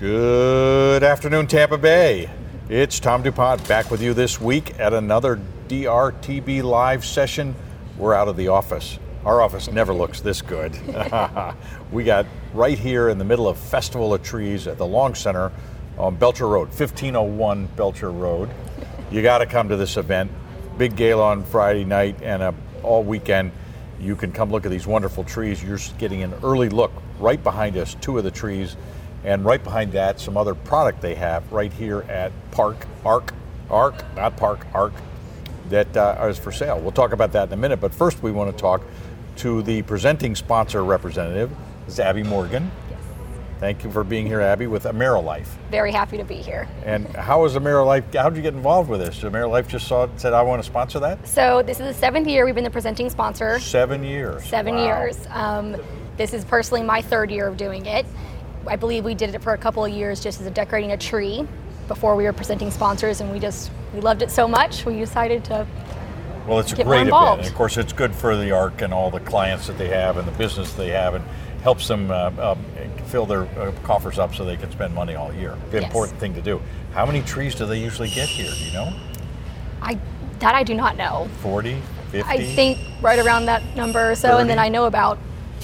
Good 0.00 1.02
afternoon, 1.02 1.46
Tampa 1.46 1.76
Bay. 1.76 2.30
It's 2.70 3.00
Tom 3.00 3.22
DuPont 3.22 3.68
back 3.68 3.90
with 3.90 4.00
you 4.00 4.14
this 4.14 4.40
week 4.40 4.80
at 4.80 4.94
another 4.94 5.38
DRTB 5.68 6.62
live 6.62 7.04
session. 7.04 7.54
We're 7.98 8.14
out 8.14 8.26
of 8.26 8.38
the 8.38 8.48
office. 8.48 8.98
Our 9.26 9.42
office 9.42 9.70
never 9.70 9.92
looks 9.92 10.22
this 10.22 10.40
good. 10.40 10.74
we 11.92 12.04
got 12.04 12.24
right 12.54 12.78
here 12.78 13.10
in 13.10 13.18
the 13.18 13.26
middle 13.26 13.46
of 13.46 13.58
Festival 13.58 14.14
of 14.14 14.22
Trees 14.22 14.66
at 14.66 14.78
the 14.78 14.86
Long 14.86 15.14
Center 15.14 15.52
on 15.98 16.16
Belcher 16.16 16.48
Road, 16.48 16.68
1501 16.68 17.66
Belcher 17.76 18.10
Road. 18.10 18.48
You 19.10 19.20
got 19.20 19.38
to 19.38 19.46
come 19.46 19.68
to 19.68 19.76
this 19.76 19.98
event. 19.98 20.30
Big 20.78 20.96
gala 20.96 21.24
on 21.24 21.44
Friday 21.44 21.84
night 21.84 22.22
and 22.22 22.42
a, 22.42 22.54
all 22.82 23.04
weekend. 23.04 23.52
You 24.00 24.16
can 24.16 24.32
come 24.32 24.50
look 24.50 24.64
at 24.64 24.70
these 24.70 24.86
wonderful 24.86 25.24
trees. 25.24 25.62
You're 25.62 25.78
getting 25.98 26.22
an 26.22 26.32
early 26.42 26.70
look 26.70 26.90
right 27.18 27.42
behind 27.44 27.76
us, 27.76 27.96
two 27.96 28.16
of 28.16 28.24
the 28.24 28.30
trees, 28.30 28.76
and 29.24 29.44
right 29.44 29.62
behind 29.62 29.92
that, 29.92 30.20
some 30.20 30.36
other 30.36 30.54
product 30.54 31.00
they 31.00 31.14
have 31.14 31.50
right 31.52 31.72
here 31.72 32.02
at 32.08 32.32
Park 32.50 32.86
Arc, 33.04 33.32
Arc, 33.68 33.94
not 34.16 34.36
Park 34.36 34.66
Arc, 34.74 34.92
that 35.68 35.96
uh, 35.96 36.26
is 36.28 36.38
for 36.38 36.52
sale. 36.52 36.80
We'll 36.80 36.90
talk 36.92 37.12
about 37.12 37.32
that 37.32 37.48
in 37.48 37.52
a 37.54 37.56
minute, 37.56 37.80
but 37.80 37.94
first 37.94 38.22
we 38.22 38.32
want 38.32 38.50
to 38.54 38.60
talk 38.60 38.82
to 39.36 39.62
the 39.62 39.82
presenting 39.82 40.34
sponsor 40.34 40.84
representative, 40.84 41.50
is 41.86 42.00
Abby 42.00 42.22
Morgan. 42.22 42.70
Thank 43.60 43.84
you 43.84 43.90
for 43.90 44.04
being 44.04 44.26
here, 44.26 44.40
Abby, 44.40 44.66
with 44.66 44.84
AmeriLife. 44.84 45.44
Very 45.70 45.92
happy 45.92 46.16
to 46.16 46.24
be 46.24 46.36
here. 46.36 46.66
And 46.86 47.06
how 47.08 47.44
is 47.44 47.54
AmeriLife? 47.56 48.14
How 48.14 48.30
did 48.30 48.36
you 48.36 48.42
get 48.42 48.54
involved 48.54 48.88
with 48.88 49.00
this? 49.00 49.20
AmeriLife 49.20 49.68
just 49.68 49.86
saw 49.86 50.08
said, 50.16 50.32
"I 50.32 50.40
want 50.40 50.62
to 50.62 50.66
sponsor 50.66 50.98
that." 51.00 51.28
So 51.28 51.62
this 51.62 51.78
is 51.78 51.86
the 51.86 51.92
seventh 51.94 52.26
year 52.26 52.46
we've 52.46 52.54
been 52.54 52.64
the 52.64 52.70
presenting 52.70 53.10
sponsor. 53.10 53.60
Seven 53.60 54.02
years. 54.02 54.44
Seven 54.46 54.76
Wow. 54.76 54.86
years. 54.86 55.18
Um, 55.30 55.76
this 56.16 56.32
is 56.32 56.42
personally 56.46 56.82
my 56.82 57.02
third 57.02 57.30
year 57.30 57.46
of 57.46 57.58
doing 57.58 57.84
it. 57.84 58.06
I 58.66 58.76
believe 58.76 59.04
we 59.04 59.14
did 59.14 59.34
it 59.34 59.42
for 59.42 59.54
a 59.54 59.58
couple 59.58 59.84
of 59.84 59.92
years 59.92 60.20
just 60.20 60.40
as 60.40 60.46
a 60.46 60.50
decorating 60.50 60.92
a 60.92 60.96
tree 60.96 61.46
before 61.88 62.14
we 62.14 62.24
were 62.24 62.32
presenting 62.32 62.70
sponsors, 62.70 63.20
and 63.20 63.32
we 63.32 63.38
just 63.38 63.70
we 63.94 64.00
loved 64.00 64.22
it 64.22 64.30
so 64.30 64.46
much 64.46 64.84
we 64.84 64.98
decided 64.98 65.44
to. 65.44 65.66
Well, 66.46 66.58
it's 66.58 66.72
a 66.72 66.84
great 66.84 67.08
event. 67.08 67.40
And 67.40 67.46
of 67.46 67.54
course, 67.54 67.76
it's 67.76 67.92
good 67.92 68.14
for 68.14 68.36
the 68.36 68.52
ARC 68.52 68.82
and 68.82 68.94
all 68.94 69.10
the 69.10 69.20
clients 69.20 69.66
that 69.66 69.76
they 69.76 69.88
have 69.88 70.16
and 70.16 70.26
the 70.26 70.32
business 70.32 70.72
they 70.74 70.88
have, 70.88 71.14
and 71.14 71.24
helps 71.62 71.88
them 71.88 72.10
uh, 72.10 72.30
um, 72.38 72.64
fill 73.06 73.26
their 73.26 73.42
uh, 73.58 73.72
coffers 73.82 74.18
up 74.18 74.34
so 74.34 74.44
they 74.44 74.56
can 74.56 74.70
spend 74.70 74.94
money 74.94 75.14
all 75.14 75.32
year. 75.34 75.56
Yes. 75.72 75.84
important 75.84 76.18
thing 76.18 76.34
to 76.34 76.42
do. 76.42 76.60
How 76.92 77.04
many 77.06 77.22
trees 77.22 77.54
do 77.54 77.66
they 77.66 77.78
usually 77.78 78.08
get 78.08 78.28
here? 78.28 78.50
Do 78.50 78.64
you 78.64 78.72
know? 78.72 78.92
I 79.82 79.98
that 80.38 80.54
I 80.54 80.62
do 80.62 80.74
not 80.74 80.96
know. 80.96 81.28
40, 81.42 81.80
50? 82.12 82.28
I 82.28 82.44
think 82.54 82.78
right 83.02 83.18
around 83.18 83.46
that 83.46 83.62
number 83.76 84.10
or 84.10 84.14
so, 84.14 84.38
and 84.38 84.48
then 84.48 84.58
I 84.58 84.68
know 84.68 84.86
about 84.86 85.18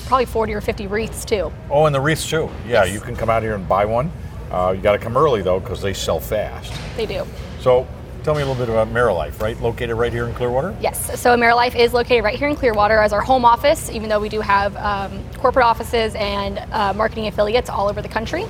probably 0.06 0.27
40 0.27 0.55
or 0.55 0.61
50 0.61 0.86
wreaths 0.86 1.25
too. 1.25 1.52
Oh, 1.70 1.86
and 1.86 1.94
the 1.94 2.00
wreaths 2.00 2.28
too. 2.28 2.50
Yeah, 2.66 2.84
Yes. 2.84 2.92
you 2.94 3.00
can 3.00 3.16
come 3.16 3.30
out 3.30 3.42
here 3.42 3.55
and 3.55 3.69
buy 3.69 3.84
one. 3.84 4.11
Uh, 4.50 4.72
you 4.77 4.80
got 4.83 4.92
to 4.92 4.98
come 4.98 5.16
early 5.16 5.42
though 5.42 5.58
because 5.61 5.83
they 5.83 5.92
sell 5.94 6.20
fast. 6.20 6.72
They 6.97 7.06
do. 7.06 7.27
So, 7.61 7.86
tell 8.22 8.34
me 8.34 8.42
a 8.42 8.47
little 8.47 8.55
bit 8.64 8.69
about 8.72 8.88
AmeriLife, 8.88 9.41
right? 9.41 9.61
Located 9.61 9.97
right 9.97 10.12
here 10.12 10.27
in 10.28 10.34
Clearwater. 10.34 10.77
Yes, 10.80 11.19
so 11.20 11.34
AmeriLife 11.36 11.75
is 11.77 11.92
located 11.92 12.22
right 12.25 12.38
here 12.38 12.48
in 12.48 12.56
Clearwater 12.56 12.98
as 12.98 13.12
our 13.12 13.20
home 13.22 13.44
office, 13.44 13.91
even 13.91 14.08
though 14.08 14.20
we 14.20 14.28
do 14.28 14.41
have 14.41 14.77
um, 14.77 15.22
corporate 15.38 15.64
offices 15.64 16.14
and 16.14 16.58
uh, 16.72 16.92
marketing 16.94 17.27
affiliates 17.27 17.69
all 17.70 17.88
over 17.88 18.00
the 18.03 18.08
country. 18.08 18.44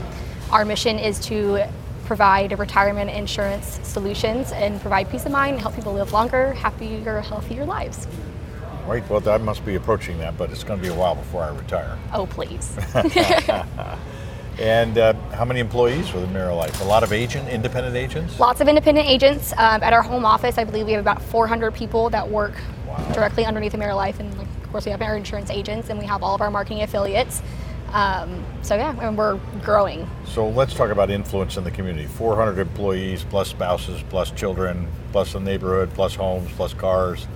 Our 0.50 0.64
mission 0.64 0.98
is 0.98 1.18
to 1.26 1.66
provide 2.04 2.56
retirement 2.58 3.10
insurance 3.10 3.80
solutions 3.82 4.52
and 4.52 4.80
provide 4.80 5.10
peace 5.10 5.26
of 5.26 5.32
mind 5.32 5.54
and 5.54 5.60
help 5.60 5.74
people 5.74 5.92
live 5.92 6.12
longer, 6.12 6.52
happier, 6.52 7.20
healthier 7.20 7.64
lives. 7.64 8.06
Right. 8.86 9.08
Well, 9.10 9.28
I 9.28 9.38
must 9.38 9.64
be 9.64 9.74
approaching 9.74 10.18
that, 10.18 10.38
but 10.38 10.50
it's 10.50 10.64
going 10.64 10.78
to 10.80 10.82
be 10.82 10.92
a 10.92 10.96
while 10.96 11.14
before 11.14 11.42
I 11.42 11.50
retire. 11.50 11.98
Oh, 12.12 12.26
please. 12.26 12.76
And 14.58 14.96
uh, 14.96 15.12
how 15.32 15.44
many 15.44 15.60
employees 15.60 16.12
with 16.14 16.24
AmeriLife? 16.30 16.80
A 16.80 16.84
lot 16.84 17.02
of 17.02 17.12
agent, 17.12 17.48
independent 17.48 17.94
agents. 17.94 18.40
Lots 18.40 18.62
of 18.62 18.68
independent 18.68 19.06
agents 19.06 19.52
um, 19.52 19.82
at 19.82 19.92
our 19.92 20.00
home 20.00 20.24
office. 20.24 20.56
I 20.56 20.64
believe 20.64 20.86
we 20.86 20.92
have 20.92 21.02
about 21.02 21.20
400 21.20 21.74
people 21.74 22.10
that 22.10 22.28
work 22.28 22.54
Wow. 22.86 23.12
directly 23.12 23.44
underneath 23.44 23.72
AmeriLife, 23.72 24.20
and 24.20 24.32
like, 24.38 24.46
of 24.62 24.70
course 24.70 24.84
we 24.84 24.92
have 24.92 25.02
our 25.02 25.16
insurance 25.16 25.50
agents, 25.50 25.90
and 25.90 25.98
we 25.98 26.06
have 26.06 26.22
all 26.22 26.36
of 26.36 26.40
our 26.40 26.50
marketing 26.50 26.82
affiliates. 26.82 27.42
Um, 27.92 28.44
so 28.62 28.76
yeah, 28.76 28.96
and 29.00 29.18
we're 29.18 29.38
growing. 29.62 30.08
So 30.24 30.48
let's 30.48 30.72
talk 30.72 30.90
about 30.90 31.10
influence 31.10 31.56
in 31.56 31.64
the 31.64 31.70
community. 31.70 32.06
400 32.06 32.58
employees, 32.58 33.24
plus 33.24 33.48
spouses, 33.48 34.02
plus 34.08 34.30
children, 34.30 34.88
plus 35.12 35.32
the 35.32 35.40
neighborhood, 35.40 35.90
plus 35.94 36.14
homes, 36.14 36.48
plus 36.52 36.72
cars, 36.72 37.26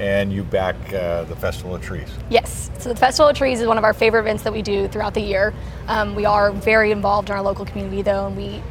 and 0.00 0.32
you 0.32 0.42
back 0.42 0.74
uh, 0.94 1.24
the 1.24 1.36
Festival 1.36 1.74
of 1.74 1.82
Trees. 1.82 2.08
Yes, 2.30 2.70
so 2.78 2.88
the 2.88 2.96
Festival 2.96 3.28
of 3.28 3.36
Trees 3.36 3.60
is 3.60 3.66
one 3.66 3.76
of 3.78 3.84
our 3.84 3.92
favorite 3.92 4.20
events 4.20 4.42
that 4.44 4.52
we 4.52 4.62
do 4.62 4.88
throughout 4.88 5.12
the 5.12 5.20
year. 5.20 5.52
Um, 5.88 6.14
we 6.14 6.24
are 6.24 6.50
very 6.52 6.90
involved 6.90 7.28
in 7.28 7.36
our 7.36 7.42
local 7.42 7.66
community, 7.66 8.00
though, 8.00 8.26
and 8.26 8.36
we 8.36 8.62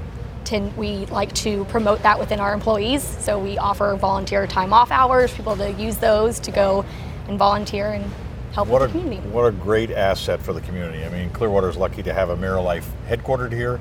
tend 0.43 0.75
we 0.75 1.05
like 1.07 1.31
to 1.35 1.65
promote 1.65 2.01
that 2.01 2.17
within 2.17 2.39
our 2.39 2.51
employees. 2.53 3.03
So 3.03 3.37
we 3.37 3.59
offer 3.59 3.95
volunteer 3.95 4.47
time 4.47 4.73
off 4.73 4.89
hours, 4.91 5.31
people 5.31 5.55
to 5.57 5.71
use 5.73 5.97
those 5.97 6.39
to 6.41 6.51
go 6.51 6.83
and 7.27 7.37
volunteer 7.37 7.91
and 7.91 8.11
help 8.53 8.67
What 8.67 8.81
a 8.81 8.85
with 8.85 8.93
the 8.93 8.99
community. 9.01 9.29
what 9.29 9.43
a 9.43 9.51
great 9.51 9.91
asset 9.91 10.41
for 10.41 10.53
the 10.53 10.61
community. 10.61 11.05
I 11.05 11.09
mean, 11.09 11.29
Clearwater 11.29 11.69
is 11.69 11.77
lucky 11.77 12.01
to 12.01 12.11
have 12.13 12.29
a 12.31 12.35
AmeriLife 12.35 12.85
headquartered 13.07 13.51
here, 13.51 13.79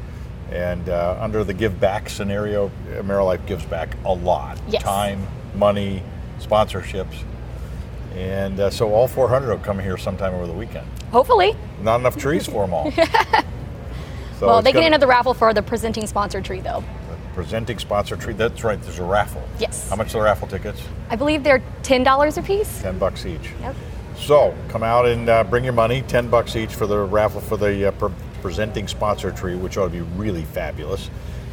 and 0.52 0.86
uh, 0.90 1.16
under 1.18 1.44
the 1.44 1.54
give 1.54 1.80
back 1.80 2.10
scenario, 2.10 2.70
AmeriLife 2.90 3.46
gives 3.46 3.64
back 3.64 3.96
a 4.04 4.12
lot: 4.12 4.60
Yes. 4.68 4.82
time, 4.82 5.26
money, 5.54 6.02
sponsorships, 6.40 7.22
and 8.14 8.58
uh, 8.60 8.70
so 8.70 8.92
all 8.92 9.08
400 9.08 9.48
will 9.50 9.58
come 9.64 9.78
here 9.78 9.96
sometime 9.96 10.34
over 10.34 10.46
the 10.46 10.52
weekend. 10.52 10.86
Hopefully, 11.10 11.56
Not 11.82 12.00
enough 12.00 12.16
trees 12.16 12.46
for 12.46 12.64
them 12.66 12.74
all. 12.74 12.92
So 14.38 14.46
well, 14.46 14.62
they 14.62 14.70
get 14.70 14.84
into 14.84 14.98
the 14.98 15.06
raffle 15.08 15.34
for 15.34 15.52
the 15.52 15.62
presenting 15.62 16.06
sponsor 16.06 16.40
tree, 16.40 16.60
though. 16.60 16.84
presenting 17.34 17.76
sponsor 17.80 18.14
tree. 18.16 18.34
That's 18.34 18.62
right. 18.62 18.80
There's 18.80 19.00
a 19.00 19.04
raffle. 19.04 19.42
Yes. 19.58 19.90
How 19.90 19.96
much 19.96 20.14
are 20.14 20.18
the 20.18 20.24
raffle 20.24 20.46
tickets? 20.46 20.80
I 21.10 21.16
believe 21.16 21.42
they're 21.42 21.60
ten 21.82 22.04
dollars 22.04 22.38
a 22.38 22.42
piece. 22.42 22.80
Ten 22.80 23.00
bucks 23.00 23.26
each. 23.26 23.50
Yep. 23.60 23.74
So 24.16 24.54
come 24.68 24.84
out 24.84 25.06
and 25.06 25.28
uh, 25.28 25.42
bring 25.42 25.64
your 25.64 25.72
money. 25.72 26.02
Ten 26.02 26.28
bucks 26.28 26.54
each 26.54 26.72
for 26.72 26.86
the 26.86 26.98
raffle 27.00 27.40
for 27.40 27.56
the 27.56 27.88
uh, 27.88 27.90
pre- 27.90 28.12
presenting 28.40 28.86
sponsor 28.86 29.32
tree, 29.32 29.56
which 29.56 29.76
ought 29.76 29.86
to 29.86 29.90
be 29.90 30.02
really 30.02 30.44
fabulous. 30.44 31.10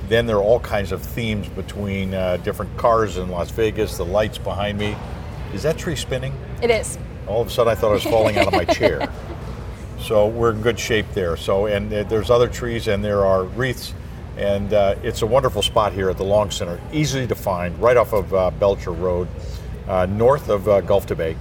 Then 0.07 0.27
there 0.27 0.35
are 0.37 0.43
all 0.43 0.59
kinds 0.59 0.91
of 0.91 1.01
themes 1.01 1.47
between 1.49 2.13
uh, 2.13 2.37
different 2.37 2.77
cars 2.77 3.17
in 3.17 3.29
Las 3.29 3.49
Vegas. 3.49 3.97
The 3.97 4.05
lights 4.05 4.37
behind 4.37 4.77
me. 4.77 4.95
Is 5.53 5.63
that 5.63 5.77
tree 5.77 5.95
spinning? 5.95 6.33
It 6.61 6.69
is. 6.69 6.97
All 7.27 7.41
of 7.41 7.47
a 7.47 7.51
sudden, 7.51 7.71
I 7.71 7.75
thought 7.75 7.91
I 7.91 7.93
was 7.93 8.03
falling 8.03 8.37
out 8.37 8.47
of 8.47 8.53
my 8.53 8.65
chair. 8.65 9.11
So 10.05 10.27
we're 10.27 10.51
in 10.51 10.61
good 10.61 10.79
shape 10.79 11.07
there. 11.13 11.35
So 11.35 11.65
and 11.65 11.91
there's 11.91 12.29
other 12.29 12.47
trees 12.47 12.87
and 12.87 13.03
there 13.03 13.25
are 13.25 13.45
wreaths, 13.45 13.91
and 14.37 14.71
uh, 14.71 14.95
it's 15.01 15.23
a 15.23 15.25
wonderful 15.25 15.63
spot 15.63 15.93
here 15.93 16.11
at 16.11 16.17
the 16.17 16.23
Long 16.23 16.51
Center, 16.51 16.79
easy 16.93 17.25
to 17.25 17.33
find, 17.33 17.75
right 17.81 17.97
off 17.97 18.13
of 18.13 18.31
uh, 18.31 18.51
Belcher 18.51 18.91
Road, 18.91 19.27
uh, 19.87 20.05
north 20.05 20.49
of 20.49 20.67
uh, 20.67 20.81
Gulf 20.81 21.07
to 21.07 21.15
Bay. 21.15 21.35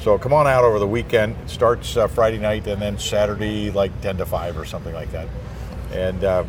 So 0.00 0.18
come 0.18 0.32
on 0.32 0.46
out 0.46 0.62
over 0.62 0.78
the 0.78 0.86
weekend. 0.86 1.36
It 1.44 1.50
starts 1.50 1.96
uh, 1.96 2.06
Friday 2.06 2.38
night 2.38 2.68
and 2.68 2.80
then 2.80 2.96
Saturday 2.96 3.72
like 3.72 3.98
10 4.02 4.18
to 4.18 4.26
5 4.26 4.56
or 4.56 4.64
something 4.64 4.94
like 4.94 5.10
that. 5.10 5.26
And 5.92 6.22
uh, 6.22 6.44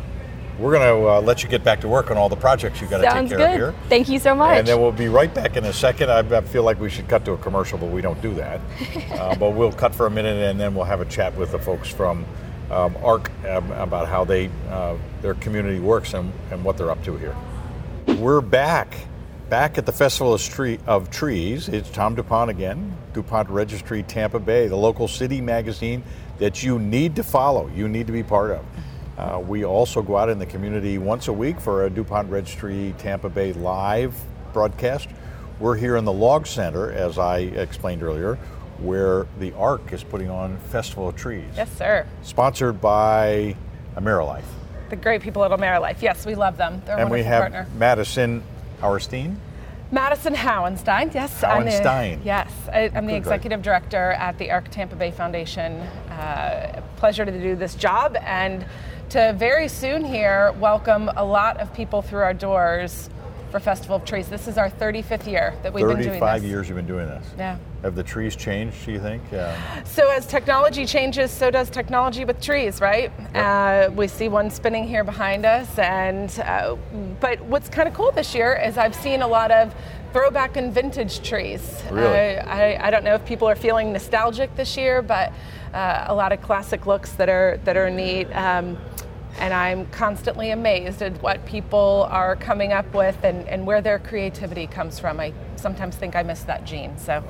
we're 0.58 0.72
going 0.72 1.02
to 1.02 1.08
uh, 1.08 1.20
let 1.20 1.42
you 1.42 1.48
get 1.48 1.62
back 1.62 1.80
to 1.80 1.88
work 1.88 2.10
on 2.10 2.16
all 2.16 2.28
the 2.28 2.36
projects 2.36 2.80
you've 2.80 2.90
got 2.90 2.98
to 2.98 3.04
take 3.04 3.28
care 3.28 3.38
good. 3.38 3.50
of 3.50 3.56
here. 3.56 3.74
Thank 3.88 4.08
you 4.08 4.18
so 4.18 4.34
much. 4.34 4.58
And 4.58 4.66
then 4.66 4.80
we'll 4.80 4.92
be 4.92 5.08
right 5.08 5.32
back 5.32 5.56
in 5.56 5.64
a 5.64 5.72
second. 5.72 6.10
I, 6.10 6.18
I 6.18 6.40
feel 6.40 6.64
like 6.64 6.80
we 6.80 6.90
should 6.90 7.08
cut 7.08 7.24
to 7.26 7.32
a 7.32 7.38
commercial, 7.38 7.78
but 7.78 7.90
we 7.90 8.00
don't 8.00 8.20
do 8.20 8.34
that. 8.34 8.60
uh, 9.12 9.36
but 9.36 9.50
we'll 9.50 9.72
cut 9.72 9.94
for 9.94 10.06
a 10.06 10.10
minute, 10.10 10.36
and 10.36 10.58
then 10.58 10.74
we'll 10.74 10.84
have 10.84 11.00
a 11.00 11.04
chat 11.04 11.36
with 11.36 11.52
the 11.52 11.58
folks 11.58 11.88
from 11.88 12.24
um, 12.70 12.96
ARC 13.02 13.30
um, 13.46 13.70
about 13.72 14.08
how 14.08 14.24
they 14.24 14.50
uh, 14.68 14.96
their 15.22 15.34
community 15.34 15.78
works 15.78 16.14
and, 16.14 16.32
and 16.50 16.64
what 16.64 16.76
they're 16.76 16.90
up 16.90 17.02
to 17.04 17.16
here. 17.16 17.36
We're 18.18 18.40
back, 18.40 18.96
back 19.48 19.78
at 19.78 19.86
the 19.86 19.92
Festival 19.92 20.34
of, 20.34 20.40
Street, 20.40 20.80
of 20.86 21.10
Trees. 21.10 21.68
It's 21.68 21.88
Tom 21.90 22.14
DuPont 22.14 22.50
again, 22.50 22.96
DuPont 23.12 23.48
Registry 23.48 24.02
Tampa 24.02 24.40
Bay, 24.40 24.66
the 24.66 24.76
local 24.76 25.06
city 25.06 25.40
magazine 25.40 26.02
that 26.38 26.62
you 26.62 26.78
need 26.78 27.16
to 27.16 27.22
follow, 27.22 27.68
you 27.74 27.88
need 27.88 28.06
to 28.06 28.12
be 28.12 28.22
part 28.22 28.50
of. 28.50 28.64
Uh, 29.18 29.40
we 29.40 29.64
also 29.64 30.00
go 30.00 30.16
out 30.16 30.28
in 30.28 30.38
the 30.38 30.46
community 30.46 30.96
once 30.96 31.26
a 31.26 31.32
week 31.32 31.60
for 31.60 31.84
a 31.86 31.90
DuPont 31.90 32.30
Registry 32.30 32.94
Tampa 32.98 33.28
Bay 33.28 33.52
live 33.52 34.14
broadcast. 34.52 35.08
We're 35.58 35.74
here 35.76 35.96
in 35.96 36.04
the 36.04 36.12
Long 36.12 36.44
Center, 36.44 36.92
as 36.92 37.18
I 37.18 37.38
explained 37.40 38.04
earlier, 38.04 38.36
where 38.78 39.26
the 39.40 39.52
ARC 39.54 39.92
is 39.92 40.04
putting 40.04 40.30
on 40.30 40.56
Festival 40.70 41.08
of 41.08 41.16
Trees, 41.16 41.42
Yes, 41.56 41.68
sir. 41.76 42.06
sponsored 42.22 42.80
by 42.80 43.56
AmeriLife. 43.96 44.44
The 44.90 44.94
great 44.96 45.20
people 45.20 45.42
at 45.44 45.50
AmeriLife. 45.50 46.00
Yes, 46.00 46.24
we 46.24 46.36
love 46.36 46.56
them. 46.56 46.80
They're 46.86 46.96
a 46.96 47.00
And 47.00 47.10
we 47.10 47.24
have 47.24 47.40
partner. 47.40 47.66
Madison 47.76 48.44
Auerstein. 48.80 49.34
Madison 49.90 50.34
Howenstein. 50.34 51.10
Yes, 51.12 51.42
I'm 51.42 51.64
the- 51.64 52.18
yes, 52.22 52.52
I, 52.72 52.90
I'm 52.94 53.06
the 53.06 53.16
executive 53.16 53.62
director 53.62 54.12
at 54.12 54.38
the 54.38 54.52
ARC 54.52 54.68
Tampa 54.70 54.94
Bay 54.94 55.10
Foundation. 55.10 55.80
Uh, 56.10 56.82
pleasure 56.96 57.24
to 57.24 57.32
do 57.32 57.56
this 57.56 57.74
job 57.74 58.14
and 58.20 58.64
to 59.10 59.32
very 59.38 59.68
soon 59.68 60.04
here 60.04 60.52
welcome 60.60 61.10
a 61.16 61.24
lot 61.24 61.58
of 61.60 61.72
people 61.72 62.02
through 62.02 62.20
our 62.20 62.34
doors 62.34 63.08
for 63.50 63.58
Festival 63.58 63.96
of 63.96 64.04
Trees. 64.04 64.28
This 64.28 64.46
is 64.46 64.58
our 64.58 64.68
35th 64.68 65.26
year 65.26 65.54
that 65.62 65.72
we've 65.72 65.86
been 65.86 65.96
doing 65.96 66.10
this. 66.10 66.20
35 66.20 66.44
years 66.44 66.68
you've 66.68 66.76
been 66.76 66.86
doing 66.86 67.06
this. 67.06 67.26
Yeah. 67.38 67.56
Have 67.82 67.94
the 67.94 68.02
trees 68.02 68.36
changed, 68.36 68.84
do 68.84 68.92
you 68.92 69.00
think? 69.00 69.22
Yeah. 69.32 69.82
So 69.84 70.10
as 70.10 70.26
technology 70.26 70.84
changes, 70.84 71.30
so 71.30 71.50
does 71.50 71.70
technology 71.70 72.26
with 72.26 72.38
trees, 72.42 72.82
right? 72.82 73.10
Uh, 73.34 73.90
we 73.94 74.08
see 74.08 74.28
one 74.28 74.50
spinning 74.50 74.86
here 74.86 75.04
behind 75.04 75.46
us, 75.46 75.78
and 75.78 76.38
uh, 76.40 76.76
but 77.20 77.40
what's 77.42 77.70
kind 77.70 77.88
of 77.88 77.94
cool 77.94 78.12
this 78.12 78.34
year 78.34 78.60
is 78.62 78.76
I've 78.76 78.94
seen 78.94 79.22
a 79.22 79.28
lot 79.28 79.50
of 79.50 79.74
throwback 80.12 80.56
and 80.56 80.72
vintage 80.72 81.22
trees. 81.22 81.82
Really? 81.90 82.36
Uh, 82.36 82.48
I, 82.48 82.86
I 82.86 82.90
don't 82.90 83.04
know 83.04 83.14
if 83.14 83.24
people 83.24 83.48
are 83.48 83.56
feeling 83.56 83.92
nostalgic 83.92 84.54
this 84.56 84.76
year, 84.76 85.02
but 85.02 85.32
uh, 85.74 86.06
a 86.08 86.14
lot 86.14 86.32
of 86.32 86.40
classic 86.40 86.86
looks 86.86 87.12
that 87.12 87.28
are 87.28 87.58
that 87.64 87.76
are 87.76 87.90
neat. 87.90 88.26
Um, 88.32 88.78
and 89.38 89.54
I'm 89.54 89.86
constantly 89.86 90.50
amazed 90.50 91.00
at 91.00 91.22
what 91.22 91.44
people 91.46 92.08
are 92.10 92.34
coming 92.34 92.72
up 92.72 92.92
with 92.92 93.22
and, 93.22 93.46
and 93.48 93.64
where 93.66 93.80
their 93.80 94.00
creativity 94.00 94.66
comes 94.66 94.98
from. 94.98 95.20
I 95.20 95.32
sometimes 95.54 95.94
think 95.96 96.16
I 96.16 96.22
miss 96.24 96.42
that 96.42 96.64
gene. 96.64 96.98
So, 96.98 97.22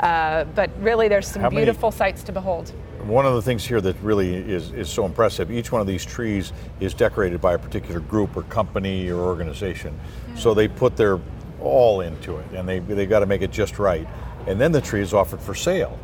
uh, 0.00 0.44
but 0.44 0.70
really, 0.80 1.08
there's 1.08 1.26
some 1.26 1.42
How 1.42 1.50
many- 1.50 1.64
beautiful 1.64 1.90
sights 1.90 2.22
to 2.24 2.32
behold. 2.32 2.72
One 3.04 3.26
of 3.26 3.34
the 3.34 3.42
things 3.42 3.64
here 3.64 3.80
that 3.82 3.94
really 4.02 4.34
is, 4.34 4.72
is 4.72 4.88
so 4.88 5.06
impressive, 5.06 5.50
each 5.50 5.70
one 5.70 5.80
of 5.80 5.86
these 5.86 6.04
trees 6.04 6.52
is 6.80 6.92
decorated 6.92 7.40
by 7.40 7.54
a 7.54 7.58
particular 7.58 8.00
group 8.00 8.36
or 8.36 8.42
company 8.44 9.08
or 9.10 9.20
organization. 9.20 9.98
So 10.34 10.54
they 10.54 10.66
put 10.66 10.96
their 10.96 11.20
all 11.66 12.00
into 12.00 12.36
it 12.36 12.46
and 12.52 12.68
they, 12.68 12.78
they 12.78 13.06
got 13.06 13.20
to 13.20 13.26
make 13.26 13.42
it 13.42 13.50
just 13.50 13.78
right. 13.78 14.06
And 14.46 14.60
then 14.60 14.72
the 14.72 14.80
tree 14.80 15.00
is 15.00 15.12
offered 15.12 15.40
for 15.40 15.54
sale. 15.54 15.98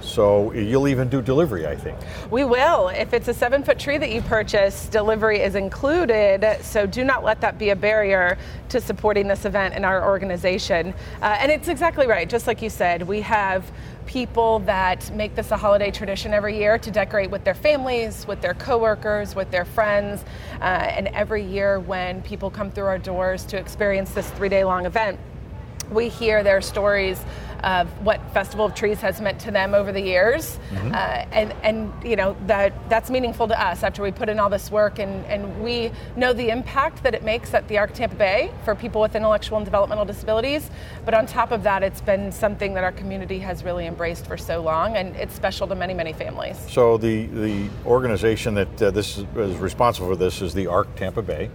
So 0.00 0.52
you'll 0.52 0.88
even 0.88 1.08
do 1.08 1.20
delivery, 1.20 1.66
I 1.66 1.76
think. 1.76 1.98
We 2.30 2.44
will. 2.44 2.88
If 2.88 3.12
it's 3.12 3.28
a 3.28 3.34
seven 3.34 3.62
foot 3.62 3.78
tree 3.78 3.98
that 3.98 4.10
you 4.10 4.22
purchase, 4.22 4.86
delivery 4.88 5.40
is 5.40 5.54
included. 5.54 6.58
So 6.62 6.86
do 6.86 7.04
not 7.04 7.24
let 7.24 7.40
that 7.40 7.58
be 7.58 7.70
a 7.70 7.76
barrier 7.76 8.38
to 8.68 8.80
supporting 8.80 9.28
this 9.28 9.44
event 9.44 9.74
in 9.74 9.84
our 9.84 10.06
organization. 10.06 10.94
Uh, 11.20 11.36
and 11.40 11.50
it's 11.50 11.68
exactly 11.68 12.06
right. 12.06 12.28
Just 12.28 12.46
like 12.46 12.62
you 12.62 12.70
said, 12.70 13.02
we 13.02 13.20
have 13.22 13.70
people 14.06 14.60
that 14.60 15.14
make 15.14 15.34
this 15.34 15.50
a 15.50 15.56
holiday 15.56 15.90
tradition 15.90 16.34
every 16.34 16.56
year 16.56 16.78
to 16.78 16.90
decorate 16.90 17.30
with 17.30 17.44
their 17.44 17.54
families, 17.54 18.26
with 18.26 18.40
their 18.40 18.54
coworkers, 18.54 19.34
with 19.34 19.50
their 19.50 19.64
friends. 19.64 20.24
Uh, 20.60 20.64
and 20.64 21.08
every 21.08 21.44
year 21.44 21.78
when 21.80 22.22
people 22.22 22.50
come 22.50 22.70
through 22.70 22.86
our 22.86 22.98
doors 22.98 23.44
to 23.44 23.56
experience 23.56 24.10
this 24.10 24.28
three 24.30 24.48
day 24.48 24.64
long 24.64 24.86
event, 24.86 25.18
we 25.90 26.08
hear 26.08 26.42
their 26.42 26.60
stories 26.60 27.20
of 27.64 27.88
what 28.04 28.20
Festival 28.32 28.64
of 28.64 28.74
Trees 28.74 29.00
has 29.00 29.20
meant 29.20 29.40
to 29.40 29.50
them 29.50 29.74
over 29.74 29.92
the 29.92 30.00
years, 30.00 30.58
uh, 30.92 31.26
and 31.32 31.52
and 31.62 31.92
you 32.04 32.16
know 32.16 32.36
that 32.46 32.72
that's 32.88 33.10
meaningful 33.10 33.48
to 33.48 33.60
us 33.60 33.82
after 33.82 34.02
we 34.02 34.10
put 34.10 34.28
in 34.28 34.38
all 34.38 34.48
this 34.48 34.70
work, 34.70 34.98
and 34.98 35.24
and 35.26 35.62
we 35.62 35.92
know 36.16 36.32
the 36.32 36.50
impact 36.50 37.02
that 37.02 37.14
it 37.14 37.22
makes 37.22 37.54
at 37.54 37.66
the 37.68 37.78
Arc 37.78 37.92
Tampa 37.92 38.16
Bay 38.16 38.50
for 38.64 38.74
people 38.74 39.00
with 39.00 39.14
intellectual 39.14 39.58
and 39.58 39.64
developmental 39.64 40.04
disabilities. 40.04 40.70
But 41.04 41.14
on 41.14 41.26
top 41.26 41.50
of 41.52 41.62
that, 41.64 41.82
it's 41.82 42.00
been 42.00 42.32
something 42.32 42.74
that 42.74 42.84
our 42.84 42.92
community 42.92 43.38
has 43.40 43.64
really 43.64 43.86
embraced 43.86 44.26
for 44.26 44.36
so 44.36 44.60
long, 44.60 44.96
and 44.96 45.14
it's 45.16 45.34
special 45.34 45.66
to 45.68 45.74
many 45.74 45.94
many 45.94 46.12
families. 46.12 46.58
So 46.68 46.96
the, 46.96 47.26
the 47.26 47.68
organization 47.86 48.54
that 48.54 48.82
uh, 48.82 48.90
this 48.90 49.18
is, 49.18 49.24
is 49.36 49.56
responsible 49.56 50.08
for 50.08 50.16
this 50.16 50.42
is 50.42 50.54
the 50.54 50.66
ARC 50.66 50.94
Tampa 50.96 51.22
Bay. 51.22 51.50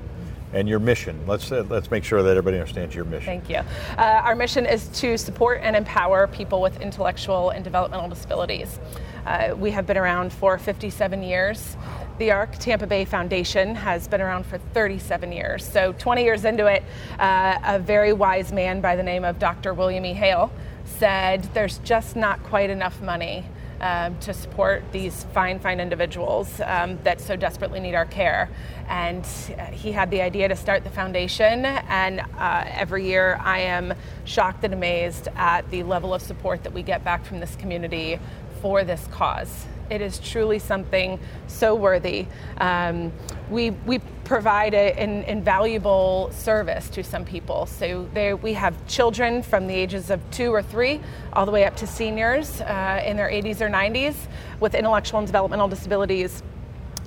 And 0.54 0.70
your 0.70 0.80
mission, 0.80 1.20
let's, 1.28 1.52
uh, 1.52 1.66
let's 1.70 1.92
make 1.92 2.04
sure 2.04 2.24
that 2.24 2.30
everybody 2.30 2.58
understands 2.58 2.96
your 2.96 3.06
mission. 3.06 3.26
Thank 3.26 3.50
you. 3.50 3.58
Uh, 3.98 4.22
our 4.24 4.36
mission 4.36 4.66
is 4.66 4.88
to 5.00 5.18
support 5.18 5.60
and 5.64 5.76
empower 5.76 6.28
people 6.28 6.62
with 6.62 6.80
intellectual 6.82 7.50
and 7.50 7.64
developmental 7.64 8.08
disabilities. 8.08 8.80
Uh, 9.26 9.56
we 9.58 9.72
have 9.72 9.86
been 9.88 9.98
around 9.98 10.32
for 10.32 10.58
57 10.58 11.24
years. 11.24 11.76
The 12.20 12.32
ARC 12.32 12.58
Tampa 12.58 12.88
Bay 12.88 13.04
Foundation 13.04 13.76
has 13.76 14.08
been 14.08 14.22
around 14.22 14.46
for 14.46 14.58
37 14.58 15.32
years. 15.32 15.68
So, 15.68 15.94
20 15.94 16.24
years 16.24 16.46
into 16.46 16.68
it, 16.68 16.84
uh, 17.20 17.58
a 17.64 17.80
very 17.80 18.14
wise 18.14 18.54
man 18.54 18.80
by 18.80 18.96
the 18.96 19.04
name 19.04 19.26
of 19.26 19.40
Dr. 19.40 19.74
William 19.74 20.06
E. 20.06 20.14
Hale 20.14 20.52
said 20.86 21.44
there's 21.54 21.80
just 21.80 22.16
not 22.16 22.42
quite 22.44 22.70
enough 22.70 23.02
money 23.02 23.44
um, 23.82 24.18
to 24.20 24.34
support 24.34 24.84
these 24.92 25.26
fine, 25.34 25.60
fine 25.60 25.80
individuals 25.80 26.62
um, 26.66 26.98
that 27.04 27.22
so 27.22 27.36
desperately 27.36 27.80
need 27.80 27.96
our 27.96 28.06
care. 28.06 28.50
And 28.88 29.24
uh, 29.58 29.66
he 29.66 29.92
had 29.92 30.12
the 30.12 30.22
idea 30.22 30.48
to 30.48 30.56
start 30.56 30.84
the 30.84 30.90
foundation, 30.90 31.66
and 31.66 32.22
uh, 32.38 32.64
every 32.68 33.06
year 33.06 33.40
I 33.42 33.60
am 33.60 33.94
shocked 34.26 34.64
and 34.64 34.74
amazed 34.74 35.28
at 35.36 35.70
the 35.72 35.84
level 35.84 36.14
of 36.14 36.22
support 36.22 36.64
that 36.64 36.74
we 36.74 36.84
get 36.84 37.04
back 37.04 37.26
from 37.26 37.40
this 37.40 37.56
community 37.56 38.20
for 38.62 38.84
this 38.84 39.08
cause. 39.12 39.66
It 39.90 40.02
is 40.02 40.20
truly 40.20 40.60
something 40.60 41.20
so 41.48 41.76
worthy. 41.76 42.28
Um, 42.58 43.12
we, 43.50 43.72
we 43.72 44.00
provide 44.24 44.74
a, 44.74 44.94
an 45.00 45.24
invaluable 45.24 46.32
service 46.32 46.90
to 46.90 47.04
some 47.04 47.26
people. 47.26 47.68
So 47.68 48.10
we 48.42 48.54
have 48.54 48.88
children 48.88 49.44
from 49.44 49.68
the 49.68 49.76
ages 49.76 50.10
of 50.10 50.20
two 50.32 50.54
or 50.54 50.64
three 50.64 51.00
all 51.34 51.46
the 51.46 51.52
way 51.52 51.66
up 51.66 51.76
to 51.78 51.88
seniors 51.88 52.62
uh, 52.62 53.04
in 53.06 53.18
their 53.18 53.30
80s 53.30 53.62
or 53.62 53.70
90s 53.70 54.16
with 54.60 54.74
intellectual 54.74 55.20
and 55.20 55.28
developmental 55.28 55.68
disabilities 55.68 56.42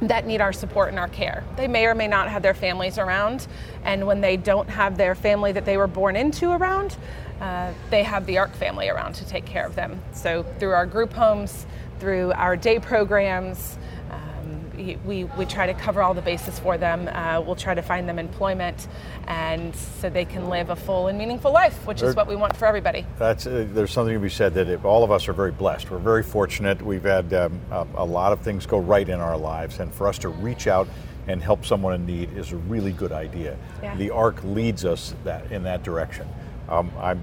that 0.00 0.26
need 0.26 0.40
our 0.40 0.52
support 0.52 0.90
and 0.90 0.98
our 0.98 1.08
care. 1.08 1.42
They 1.56 1.66
may 1.66 1.86
or 1.86 1.94
may 1.94 2.06
not 2.06 2.28
have 2.28 2.42
their 2.42 2.54
families 2.54 2.98
around, 2.98 3.48
and 3.84 4.06
when 4.06 4.20
they 4.20 4.36
don't 4.36 4.68
have 4.68 4.96
their 4.96 5.16
family 5.16 5.50
that 5.52 5.64
they 5.64 5.76
were 5.76 5.88
born 5.88 6.14
into 6.14 6.50
around, 6.50 6.96
uh, 7.40 7.72
they 7.90 8.02
have 8.02 8.26
the 8.26 8.38
ARC 8.38 8.54
family 8.54 8.88
around 8.88 9.14
to 9.14 9.26
take 9.26 9.44
care 9.44 9.66
of 9.66 9.74
them. 9.74 10.00
So 10.12 10.44
through 10.58 10.72
our 10.72 10.86
group 10.86 11.12
homes, 11.12 11.66
through 11.98 12.32
our 12.32 12.56
day 12.56 12.78
programs, 12.78 13.78
um, 14.10 14.96
we, 15.04 15.24
we, 15.24 15.44
try 15.44 15.66
to 15.66 15.74
cover 15.74 16.02
all 16.02 16.14
the 16.14 16.22
bases 16.22 16.58
for 16.58 16.78
them. 16.78 17.08
Uh, 17.08 17.40
we'll 17.40 17.56
try 17.56 17.74
to 17.74 17.82
find 17.82 18.08
them 18.08 18.18
employment, 18.18 18.88
and 19.26 19.74
so 19.74 20.08
they 20.08 20.24
can 20.24 20.48
live 20.48 20.70
a 20.70 20.76
full 20.76 21.08
and 21.08 21.18
meaningful 21.18 21.52
life, 21.52 21.86
which 21.86 22.00
There- 22.00 22.10
is 22.10 22.16
what 22.16 22.26
we 22.26 22.36
want 22.36 22.56
for 22.56 22.66
everybody. 22.66 23.04
That's, 23.18 23.46
uh, 23.46 23.66
there's 23.72 23.92
something 23.92 24.14
to 24.14 24.20
be 24.20 24.28
said 24.28 24.54
that 24.54 24.68
if 24.68 24.84
all 24.84 25.04
of 25.04 25.10
us 25.10 25.28
are 25.28 25.32
very 25.32 25.52
blessed. 25.52 25.90
We're 25.90 25.98
very 25.98 26.22
fortunate. 26.22 26.80
We've 26.80 27.02
had 27.04 27.32
um, 27.34 27.60
a, 27.70 27.86
a 27.96 28.04
lot 28.04 28.32
of 28.32 28.40
things 28.40 28.66
go 28.66 28.78
right 28.78 29.08
in 29.08 29.20
our 29.20 29.36
lives, 29.36 29.80
and 29.80 29.92
for 29.92 30.06
us 30.06 30.18
to 30.18 30.28
reach 30.28 30.66
out 30.66 30.88
and 31.26 31.42
help 31.42 31.66
someone 31.66 31.94
in 31.94 32.06
need 32.06 32.36
is 32.36 32.52
a 32.52 32.56
really 32.56 32.92
good 32.92 33.12
idea. 33.12 33.56
Yeah. 33.82 33.94
The 33.96 34.10
ARC 34.10 34.42
leads 34.44 34.84
us 34.84 35.14
that 35.24 35.52
in 35.52 35.62
that 35.64 35.82
direction. 35.82 36.26
Um, 36.68 36.90
I'm 36.98 37.22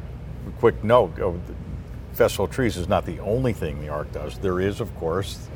quick 0.59 0.83
note. 0.83 1.19
Festival 2.15 2.45
of 2.45 2.51
Trees 2.51 2.77
is 2.77 2.87
not 2.87 3.05
the 3.05 3.19
only 3.19 3.51
thing 3.51 3.81
the 3.81 3.89
ARC 3.89 4.11
does. 4.13 4.37
There 4.39 4.61
is, 4.61 4.79
of 4.79 4.93
course, 4.95 5.49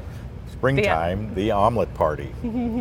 springtime, 0.52 1.34
the 1.34 1.52
omelet 1.52 1.94
party, 1.94 2.34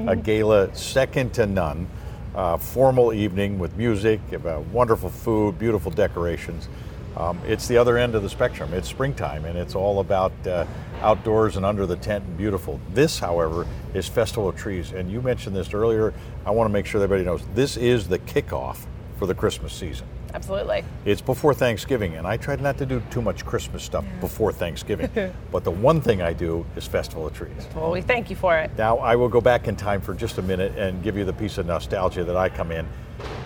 a 0.08 0.16
gala 0.22 0.74
second 0.74 1.32
to 1.34 1.46
none. 1.46 1.88
Uh, 2.34 2.56
formal 2.56 3.12
evening 3.12 3.58
with 3.58 3.76
music, 3.76 4.20
uh, 4.32 4.60
wonderful 4.72 5.08
food, 5.10 5.58
beautiful 5.58 5.90
decorations. 5.90 6.68
Um, 7.16 7.40
it's 7.46 7.66
the 7.66 7.76
other 7.76 7.96
end 7.98 8.14
of 8.14 8.22
the 8.22 8.28
spectrum. 8.28 8.72
It's 8.74 8.88
springtime, 8.88 9.44
and 9.44 9.56
it's 9.56 9.74
all 9.74 10.00
about 10.00 10.32
uh, 10.46 10.66
outdoors 11.00 11.56
and 11.56 11.64
under 11.64 11.86
the 11.86 11.96
tent 11.96 12.24
and 12.24 12.36
beautiful. 12.36 12.80
This, 12.92 13.18
however, 13.18 13.66
is 13.94 14.06
Festival 14.08 14.48
of 14.48 14.56
Trees, 14.56 14.92
and 14.92 15.10
you 15.10 15.22
mentioned 15.22 15.56
this 15.56 15.72
earlier. 15.72 16.12
I 16.44 16.50
want 16.50 16.68
to 16.68 16.72
make 16.72 16.86
sure 16.86 17.02
everybody 17.02 17.24
knows 17.24 17.42
this 17.54 17.76
is 17.76 18.08
the 18.08 18.18
kickoff 18.18 18.86
for 19.18 19.26
the 19.26 19.34
Christmas 19.34 19.72
season. 19.72 20.06
Absolutely. 20.34 20.84
It's 21.04 21.20
before 21.20 21.54
Thanksgiving, 21.54 22.16
and 22.16 22.26
I 22.26 22.36
tried 22.36 22.60
not 22.60 22.78
to 22.78 22.86
do 22.86 23.02
too 23.10 23.22
much 23.22 23.44
Christmas 23.44 23.82
stuff 23.82 24.04
before 24.20 24.52
Thanksgiving. 24.52 25.10
but 25.52 25.64
the 25.64 25.70
one 25.70 26.00
thing 26.00 26.22
I 26.22 26.32
do 26.32 26.66
is 26.76 26.86
Festival 26.86 27.26
of 27.26 27.34
Trees. 27.34 27.66
Well, 27.74 27.90
we 27.90 28.00
thank 28.00 28.30
you 28.30 28.36
for 28.36 28.56
it. 28.56 28.70
Now, 28.76 28.98
I 28.98 29.16
will 29.16 29.28
go 29.28 29.40
back 29.40 29.68
in 29.68 29.76
time 29.76 30.00
for 30.00 30.14
just 30.14 30.38
a 30.38 30.42
minute 30.42 30.76
and 30.76 31.02
give 31.02 31.16
you 31.16 31.24
the 31.24 31.32
piece 31.32 31.58
of 31.58 31.66
nostalgia 31.66 32.24
that 32.24 32.36
I 32.36 32.48
come 32.48 32.70
in. 32.70 32.86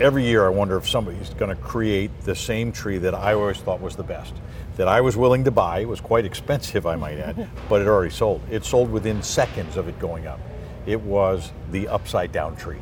Every 0.00 0.24
year, 0.24 0.44
I 0.44 0.50
wonder 0.50 0.76
if 0.76 0.88
somebody's 0.88 1.30
going 1.30 1.54
to 1.54 1.62
create 1.62 2.10
the 2.22 2.34
same 2.34 2.72
tree 2.72 2.98
that 2.98 3.14
I 3.14 3.34
always 3.34 3.58
thought 3.58 3.80
was 3.80 3.96
the 3.96 4.02
best, 4.02 4.34
that 4.76 4.88
I 4.88 5.00
was 5.00 5.16
willing 5.16 5.44
to 5.44 5.50
buy. 5.50 5.80
It 5.80 5.88
was 5.88 6.00
quite 6.00 6.24
expensive, 6.24 6.86
I 6.86 6.96
might 6.96 7.18
add, 7.18 7.48
but 7.68 7.80
it 7.80 7.88
already 7.88 8.10
sold. 8.10 8.42
It 8.50 8.64
sold 8.64 8.90
within 8.90 9.22
seconds 9.22 9.76
of 9.76 9.88
it 9.88 9.98
going 9.98 10.26
up. 10.26 10.40
It 10.84 11.00
was 11.00 11.52
the 11.70 11.88
upside 11.88 12.32
down 12.32 12.56
tree. 12.56 12.80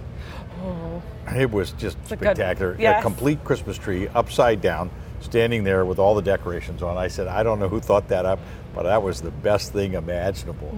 It 1.37 1.51
was 1.51 1.73
just 1.73 1.97
a 2.07 2.17
good- 2.17 2.19
spectacular. 2.21 2.77
A 2.99 3.03
complete 3.03 3.43
Christmas 3.45 3.79
tree 3.79 4.09
upside 4.15 4.61
down, 4.61 4.91
standing 5.21 5.65
there 5.65 5.85
with 5.85 5.99
all 5.99 6.15
the 6.15 6.23
decorations 6.23 6.83
on. 6.83 6.97
I 6.97 7.09
said, 7.09 7.29
I 7.29 7.43
don't 7.43 7.59
know 7.61 7.69
who 7.69 7.79
thought 7.81 8.09
that 8.09 8.25
up, 8.25 8.39
but 8.75 8.85
that 8.85 9.03
was 9.03 9.21
the 9.21 9.31
best 9.31 9.73
thing 9.73 9.95
imaginable. 9.95 10.69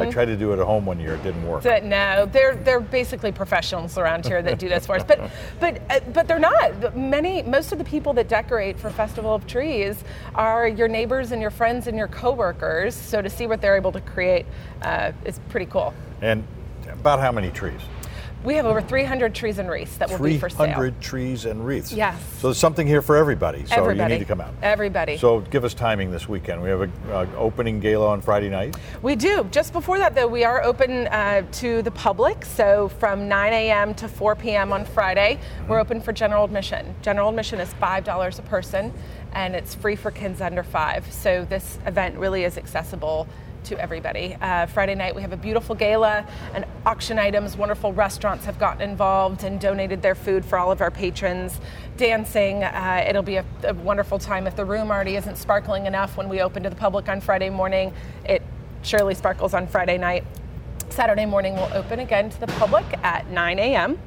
I 0.00 0.10
tried 0.10 0.26
to 0.26 0.36
do 0.36 0.52
it 0.52 0.58
at 0.58 0.66
home 0.66 0.84
one 0.86 0.98
year, 1.00 1.14
it 1.14 1.22
didn't 1.22 1.46
work. 1.46 1.62
No, 1.84 2.26
they're 2.26 2.56
they're 2.56 2.80
basically 2.80 3.30
professionals 3.32 3.96
around 3.98 4.26
here 4.26 4.42
that 4.42 4.58
do 4.58 4.68
this 4.68 4.86
for 4.86 4.96
us. 4.96 5.04
But 5.04 5.30
but 5.60 5.80
uh, 5.90 6.00
but 6.12 6.28
they're 6.28 6.38
not. 6.38 6.96
Many 6.96 7.42
most 7.42 7.72
of 7.72 7.78
the 7.78 7.84
people 7.84 8.12
that 8.14 8.28
decorate 8.28 8.78
for 8.78 8.90
Festival 8.90 9.34
of 9.34 9.46
Trees 9.46 10.02
are 10.34 10.66
your 10.66 10.88
neighbors 10.88 11.32
and 11.32 11.40
your 11.40 11.50
friends 11.50 11.86
and 11.86 11.96
your 11.96 12.08
coworkers. 12.08 12.94
So 12.94 13.22
to 13.22 13.30
see 13.30 13.46
what 13.46 13.60
they're 13.60 13.76
able 13.76 13.92
to 13.92 14.00
create 14.00 14.46
uh, 14.82 15.12
is 15.24 15.38
pretty 15.48 15.66
cool. 15.66 15.94
And 16.20 16.44
about 16.90 17.20
how 17.20 17.32
many 17.32 17.50
trees? 17.50 17.80
We 18.44 18.54
have 18.54 18.66
over 18.66 18.80
300 18.80 19.34
trees 19.34 19.58
and 19.58 19.70
wreaths 19.70 19.96
that 19.98 20.10
will 20.10 20.18
be 20.18 20.36
for 20.36 20.50
sale. 20.50 20.66
300 20.66 21.00
trees 21.00 21.44
and 21.44 21.64
wreaths. 21.64 21.92
Yes. 21.92 22.20
So 22.38 22.48
there's 22.48 22.58
something 22.58 22.86
here 22.88 23.00
for 23.00 23.16
everybody. 23.16 23.64
So 23.66 23.76
Everybody. 23.76 24.14
you 24.14 24.18
need 24.18 24.24
to 24.24 24.28
come 24.28 24.40
out. 24.40 24.52
Everybody. 24.62 25.16
So 25.16 25.40
give 25.40 25.64
us 25.64 25.74
timing 25.74 26.10
this 26.10 26.28
weekend. 26.28 26.60
We 26.60 26.68
have 26.68 26.80
an 26.80 26.92
uh, 27.08 27.26
opening 27.36 27.78
gala 27.78 28.08
on 28.08 28.20
Friday 28.20 28.48
night. 28.48 28.76
We 29.00 29.14
do. 29.14 29.44
Just 29.52 29.72
before 29.72 29.98
that, 29.98 30.16
though, 30.16 30.26
we 30.26 30.42
are 30.42 30.62
open 30.64 31.06
uh, 31.06 31.42
to 31.52 31.82
the 31.82 31.92
public. 31.92 32.44
So 32.44 32.88
from 32.88 33.28
9 33.28 33.52
a.m. 33.52 33.94
to 33.94 34.08
4 34.08 34.34
p.m. 34.34 34.72
on 34.72 34.84
Friday, 34.86 35.38
we're 35.68 35.78
open 35.78 36.00
for 36.00 36.12
general 36.12 36.44
admission. 36.44 36.96
General 37.00 37.28
admission 37.28 37.60
is 37.60 37.72
$5 37.74 38.38
a 38.38 38.42
person, 38.42 38.92
and 39.34 39.54
it's 39.54 39.74
free 39.76 39.94
for 39.94 40.10
kids 40.10 40.40
under 40.40 40.64
five. 40.64 41.10
So 41.12 41.44
this 41.44 41.78
event 41.86 42.16
really 42.16 42.42
is 42.42 42.58
accessible 42.58 43.28
to 43.64 43.78
everybody. 43.80 44.36
Uh, 44.40 44.66
Friday 44.66 44.94
night, 44.94 45.14
we 45.14 45.22
have 45.22 45.32
a 45.32 45.36
beautiful 45.36 45.74
gala 45.74 46.26
and 46.54 46.64
auction 46.84 47.18
items. 47.18 47.56
Wonderful 47.56 47.92
restaurants 47.92 48.44
have 48.44 48.58
gotten 48.58 48.82
involved 48.82 49.44
and 49.44 49.60
donated 49.60 50.02
their 50.02 50.14
food 50.14 50.44
for 50.44 50.58
all 50.58 50.70
of 50.70 50.80
our 50.80 50.90
patrons. 50.90 51.60
Dancing, 51.96 52.64
uh, 52.64 53.04
it'll 53.08 53.22
be 53.22 53.36
a, 53.36 53.44
a 53.64 53.74
wonderful 53.74 54.18
time. 54.18 54.46
If 54.46 54.56
the 54.56 54.64
room 54.64 54.90
already 54.90 55.16
isn't 55.16 55.36
sparkling 55.36 55.86
enough 55.86 56.16
when 56.16 56.28
we 56.28 56.40
open 56.40 56.62
to 56.64 56.70
the 56.70 56.76
public 56.76 57.08
on 57.08 57.20
Friday 57.20 57.50
morning, 57.50 57.92
it 58.24 58.42
surely 58.82 59.14
sparkles 59.14 59.54
on 59.54 59.66
Friday 59.66 59.98
night. 59.98 60.24
Saturday 60.92 61.24
morning 61.24 61.54
will 61.54 61.70
open 61.72 62.00
again 62.00 62.28
to 62.28 62.40
the 62.40 62.46
public 62.46 62.84
at 63.02 63.26
9 63.30 63.58
a.m. 63.58 63.98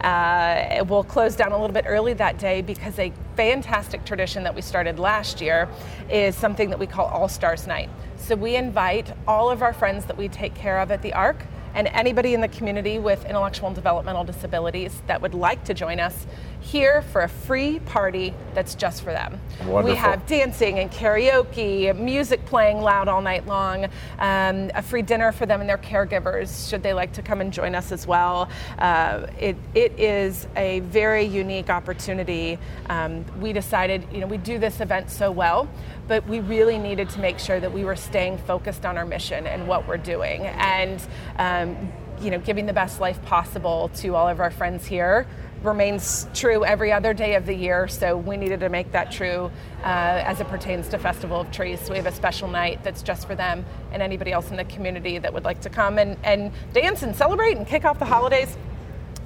Uh, 0.00 0.84
we'll 0.88 1.04
close 1.04 1.36
down 1.36 1.52
a 1.52 1.58
little 1.58 1.74
bit 1.74 1.84
early 1.86 2.12
that 2.14 2.38
day 2.38 2.62
because 2.62 2.98
a 2.98 3.12
fantastic 3.36 4.04
tradition 4.04 4.42
that 4.44 4.54
we 4.54 4.62
started 4.62 4.98
last 4.98 5.40
year 5.40 5.68
is 6.10 6.34
something 6.36 6.70
that 6.70 6.78
we 6.78 6.86
call 6.86 7.06
All 7.06 7.28
Stars 7.28 7.66
Night. 7.66 7.88
So 8.16 8.34
we 8.34 8.56
invite 8.56 9.12
all 9.26 9.50
of 9.50 9.62
our 9.62 9.72
friends 9.72 10.04
that 10.06 10.16
we 10.16 10.28
take 10.28 10.54
care 10.54 10.80
of 10.80 10.90
at 10.90 11.02
the 11.02 11.12
ARC 11.12 11.44
and 11.74 11.88
anybody 11.88 12.32
in 12.32 12.40
the 12.40 12.48
community 12.48 12.98
with 12.98 13.24
intellectual 13.26 13.66
and 13.66 13.76
developmental 13.76 14.24
disabilities 14.24 15.02
that 15.06 15.20
would 15.20 15.34
like 15.34 15.62
to 15.64 15.74
join 15.74 16.00
us 16.00 16.26
here 16.60 17.02
for 17.02 17.22
a 17.22 17.28
free 17.28 17.78
party 17.80 18.34
that's 18.54 18.74
just 18.74 19.02
for 19.02 19.12
them. 19.12 19.40
Wonderful. 19.60 19.82
We 19.84 19.94
have 19.96 20.26
dancing 20.26 20.78
and 20.78 20.90
karaoke, 20.90 21.96
music 21.96 22.44
playing 22.46 22.80
loud 22.80 23.08
all 23.08 23.22
night 23.22 23.46
long, 23.46 23.84
um, 24.18 24.70
a 24.74 24.82
free 24.82 25.02
dinner 25.02 25.32
for 25.32 25.46
them 25.46 25.60
and 25.60 25.68
their 25.68 25.78
caregivers 25.78 26.68
should 26.68 26.82
they 26.82 26.92
like 26.92 27.12
to 27.12 27.22
come 27.22 27.40
and 27.40 27.52
join 27.52 27.74
us 27.74 27.92
as 27.92 28.06
well. 28.06 28.48
Uh, 28.78 29.26
it, 29.38 29.56
it 29.74 29.98
is 29.98 30.48
a 30.56 30.80
very 30.80 31.24
unique 31.24 31.70
opportunity. 31.70 32.58
Um, 32.90 33.24
we 33.40 33.52
decided, 33.52 34.06
you 34.12 34.20
know, 34.20 34.26
we 34.26 34.38
do 34.38 34.58
this 34.58 34.80
event 34.80 35.10
so 35.10 35.30
well, 35.30 35.68
but 36.08 36.26
we 36.28 36.40
really 36.40 36.78
needed 36.78 37.08
to 37.10 37.20
make 37.20 37.38
sure 37.38 37.60
that 37.60 37.72
we 37.72 37.84
were 37.84 37.96
staying 37.96 38.38
focused 38.38 38.84
on 38.84 38.98
our 38.98 39.06
mission 39.06 39.46
and 39.46 39.68
what 39.68 39.86
we're 39.86 39.96
doing 39.96 40.46
and, 40.46 41.00
um, 41.38 41.92
you 42.20 42.30
know, 42.30 42.38
giving 42.38 42.66
the 42.66 42.72
best 42.72 43.00
life 43.00 43.20
possible 43.22 43.90
to 43.96 44.14
all 44.14 44.28
of 44.28 44.40
our 44.40 44.50
friends 44.50 44.86
here 44.86 45.26
remains 45.62 46.26
true 46.34 46.64
every 46.64 46.92
other 46.92 47.12
day 47.14 47.34
of 47.34 47.46
the 47.46 47.54
year, 47.54 47.88
so 47.88 48.16
we 48.16 48.36
needed 48.36 48.60
to 48.60 48.68
make 48.68 48.92
that 48.92 49.10
true 49.10 49.50
uh, 49.82 49.84
as 49.84 50.40
it 50.40 50.46
pertains 50.48 50.86
to 50.88 50.98
Festival 50.98 51.40
of 51.40 51.50
Trees. 51.50 51.80
So 51.80 51.92
we 51.92 51.96
have 51.96 52.06
a 52.06 52.12
special 52.12 52.46
night 52.46 52.84
that's 52.84 53.02
just 53.02 53.26
for 53.26 53.34
them 53.34 53.64
and 53.90 54.02
anybody 54.02 54.32
else 54.32 54.50
in 54.50 54.56
the 54.56 54.64
community 54.64 55.18
that 55.18 55.32
would 55.32 55.44
like 55.44 55.60
to 55.62 55.70
come 55.70 55.98
and, 55.98 56.16
and 56.22 56.52
dance 56.72 57.02
and 57.02 57.16
celebrate 57.16 57.56
and 57.56 57.66
kick 57.66 57.84
off 57.84 57.98
the 57.98 58.04
holidays. 58.04 58.56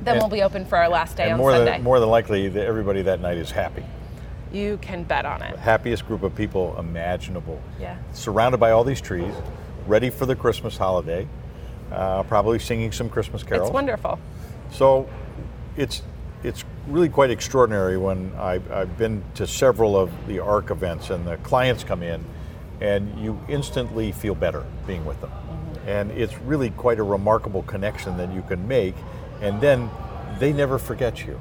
Then 0.02 0.14
And- 0.14 0.22
we'll 0.22 0.30
be 0.30 0.42
open 0.42 0.64
for 0.64 0.78
our 0.78 0.88
last 0.88 1.16
day 1.16 1.30
on 1.30 1.36
more 1.38 1.50
Sunday. 1.52 1.72
than, 1.72 1.82
more 1.82 2.00
than 2.00 2.08
likely, 2.08 2.46
everybody 2.46 3.02
that 3.02 3.20
night 3.20 3.36
is 3.36 3.50
happy. 3.50 3.84
you 4.52 4.78
can 4.78 5.02
bet 5.04 5.24
on 5.26 5.42
it. 5.42 5.56
Happiest 5.58 6.06
group 6.06 6.22
of 6.22 6.34
people 6.34 6.74
imaginable. 6.78 7.60
Yeah. 7.78 7.96
Surrounded 8.12 8.58
by 8.58 8.70
all 8.70 8.82
these 8.82 9.00
trees, 9.00 9.32
ready 9.86 10.10
for 10.10 10.26
the 10.26 10.34
Christmas 10.34 10.76
holiday, 10.76 11.28
uh, 11.90 12.22
probably 12.24 12.58
singing 12.58 12.92
some 12.92 13.08
Christmas 13.08 13.42
carols. 13.42 13.68
It's 13.68 13.74
wonderful. 13.74 14.18
So 14.70 15.08
it's 15.76 16.02
it's 16.42 16.64
really 16.88 17.08
quite 17.08 17.30
extraordinary 17.30 17.98
when 17.98 18.32
I, 18.38 18.60
I've 18.70 18.96
been 18.96 19.22
to 19.34 19.46
several 19.46 19.96
of 19.96 20.10
the 20.26 20.38
ARC 20.38 20.70
events 20.70 21.10
and 21.10 21.26
the 21.26 21.36
clients 21.38 21.84
come 21.84 22.02
in 22.02 22.24
and 22.80 23.18
you 23.20 23.38
instantly 23.48 24.10
feel 24.12 24.34
better 24.34 24.64
being 24.86 25.04
with 25.04 25.20
them. 25.20 25.30
And 25.86 26.10
it's 26.12 26.38
really 26.38 26.70
quite 26.70 26.98
a 26.98 27.02
remarkable 27.02 27.62
connection 27.64 28.16
that 28.16 28.32
you 28.32 28.42
can 28.42 28.66
make 28.66 28.94
and 29.42 29.60
then 29.60 29.90
they 30.38 30.52
never 30.52 30.78
forget 30.78 31.26
you. 31.26 31.38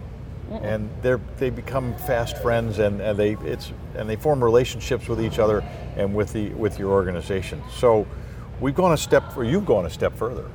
And 0.61 0.89
they're, 1.03 1.21
they 1.37 1.51
become 1.51 1.95
fast 1.95 2.37
friends 2.37 2.79
and, 2.79 2.99
and 3.01 3.17
they 3.17 3.33
it's 3.33 3.71
and 3.95 4.09
they 4.09 4.15
form 4.15 4.43
relationships 4.43 5.07
with 5.07 5.21
each 5.21 5.37
other 5.37 5.63
and 5.95 6.15
with 6.15 6.33
the 6.33 6.49
with 6.53 6.79
your 6.79 6.91
organization. 6.91 7.61
So 7.71 8.07
we've 8.59 8.75
gone 8.75 8.93
a 8.93 8.97
step 8.97 9.35
or 9.37 9.43
you've 9.43 9.65
gone 9.65 9.85
a 9.85 9.89
step 9.89 10.15
further 10.15 10.45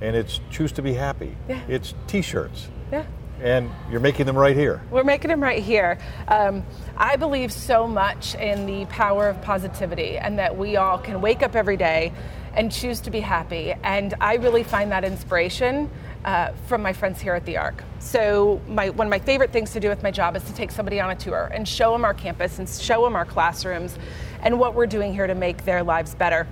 and 0.00 0.16
it's 0.16 0.40
choose 0.50 0.72
to 0.72 0.82
be 0.82 0.94
happy. 0.94 1.36
Yeah. 1.48 1.60
It's 1.68 1.94
t-shirts 2.08 2.68
Yeah. 2.90 3.04
and 3.40 3.70
you're 3.90 4.00
making 4.00 4.26
them 4.26 4.36
right 4.36 4.56
here. 4.56 4.82
We're 4.90 5.04
making 5.04 5.28
them 5.28 5.42
right 5.42 5.62
here. 5.62 5.98
Um, 6.28 6.64
I 6.96 7.16
believe 7.16 7.52
so 7.52 7.86
much 7.86 8.34
in 8.34 8.66
the 8.66 8.84
power 8.86 9.28
of 9.28 9.40
positivity 9.42 10.18
and 10.18 10.38
that 10.38 10.56
we 10.56 10.76
all 10.76 10.98
can 10.98 11.20
wake 11.20 11.42
up 11.42 11.54
every 11.54 11.76
day 11.76 12.12
and 12.54 12.70
choose 12.70 13.00
to 13.02 13.10
be 13.10 13.20
happy. 13.20 13.74
And 13.82 14.14
I 14.20 14.34
really 14.34 14.62
find 14.62 14.90
that 14.92 15.04
inspiration 15.04 15.88
uh, 16.24 16.52
from 16.66 16.82
my 16.82 16.92
friends 16.92 17.20
here 17.20 17.34
at 17.34 17.46
the 17.46 17.56
Arc. 17.56 17.82
So, 17.98 18.60
my, 18.68 18.90
one 18.90 19.06
of 19.06 19.10
my 19.10 19.18
favorite 19.18 19.52
things 19.52 19.72
to 19.72 19.80
do 19.80 19.88
with 19.88 20.02
my 20.02 20.10
job 20.10 20.36
is 20.36 20.44
to 20.44 20.54
take 20.54 20.70
somebody 20.70 21.00
on 21.00 21.10
a 21.10 21.16
tour 21.16 21.50
and 21.52 21.66
show 21.66 21.92
them 21.92 22.04
our 22.04 22.14
campus 22.14 22.58
and 22.58 22.68
show 22.68 23.02
them 23.04 23.16
our 23.16 23.24
classrooms 23.24 23.98
and 24.42 24.58
what 24.60 24.74
we're 24.74 24.86
doing 24.86 25.12
here 25.14 25.26
to 25.26 25.34
make 25.34 25.64
their 25.64 25.82
lives 25.82 26.14
better. 26.14 26.46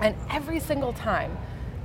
And 0.00 0.14
every 0.30 0.60
single 0.60 0.92
time, 0.92 1.36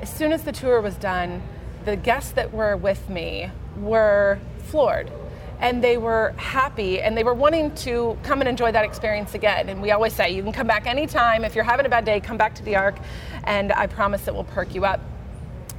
as 0.01 0.09
soon 0.09 0.31
as 0.31 0.43
the 0.43 0.51
tour 0.51 0.81
was 0.81 0.95
done, 0.95 1.41
the 1.85 1.95
guests 1.95 2.31
that 2.33 2.53
were 2.53 2.75
with 2.75 3.09
me 3.09 3.51
were 3.77 4.39
floored. 4.65 5.11
And 5.59 5.83
they 5.83 5.97
were 5.97 6.33
happy 6.37 7.01
and 7.01 7.17
they 7.17 7.23
were 7.23 7.33
wanting 7.33 7.75
to 7.75 8.17
come 8.23 8.39
and 8.39 8.47
enjoy 8.47 8.71
that 8.71 8.85
experience 8.85 9.33
again. 9.33 9.67
And 9.67 9.81
we 9.81 9.91
always 9.91 10.13
say, 10.13 10.29
you 10.29 10.41
can 10.41 10.53
come 10.53 10.67
back 10.67 10.87
anytime. 10.87 11.43
If 11.43 11.53
you're 11.53 11.65
having 11.65 11.85
a 11.85 11.89
bad 11.89 12.05
day, 12.05 12.21
come 12.21 12.37
back 12.37 12.55
to 12.55 12.63
the 12.63 12.77
Arc, 12.77 12.97
and 13.43 13.73
I 13.73 13.87
promise 13.87 14.27
it 14.27 14.33
will 14.33 14.45
perk 14.45 14.73
you 14.73 14.85
up. 14.85 15.01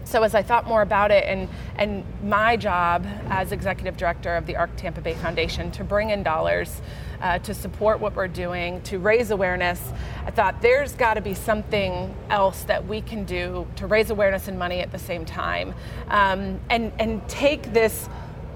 So 0.04 0.22
as 0.22 0.34
I 0.34 0.42
thought 0.42 0.66
more 0.66 0.82
about 0.82 1.12
it, 1.12 1.24
and 1.24 1.48
and 1.76 2.04
my 2.24 2.56
job 2.56 3.06
as 3.28 3.52
executive 3.52 3.96
director 3.96 4.34
of 4.34 4.44
the 4.44 4.56
ARC 4.56 4.74
Tampa 4.76 5.00
Bay 5.00 5.14
Foundation 5.14 5.70
to 5.70 5.84
bring 5.84 6.10
in 6.10 6.24
dollars 6.24 6.82
uh, 7.20 7.38
to 7.40 7.54
support 7.54 8.00
what 8.00 8.14
we're 8.16 8.28
doing, 8.28 8.80
to 8.82 8.98
raise 8.98 9.30
awareness, 9.30 9.92
I 10.26 10.30
thought 10.30 10.62
there's 10.62 10.94
got 10.94 11.14
to 11.14 11.20
be 11.20 11.34
something 11.34 12.14
else 12.30 12.62
that 12.64 12.86
we 12.86 13.00
can 13.00 13.24
do 13.24 13.66
to 13.76 13.86
raise 13.86 14.10
awareness 14.10 14.48
and 14.48 14.58
money 14.58 14.80
at 14.80 14.90
the 14.92 14.98
same 14.98 15.24
time, 15.24 15.74
um, 16.08 16.60
and 16.70 16.92
and 16.98 17.26
take 17.28 17.72
this. 17.72 18.08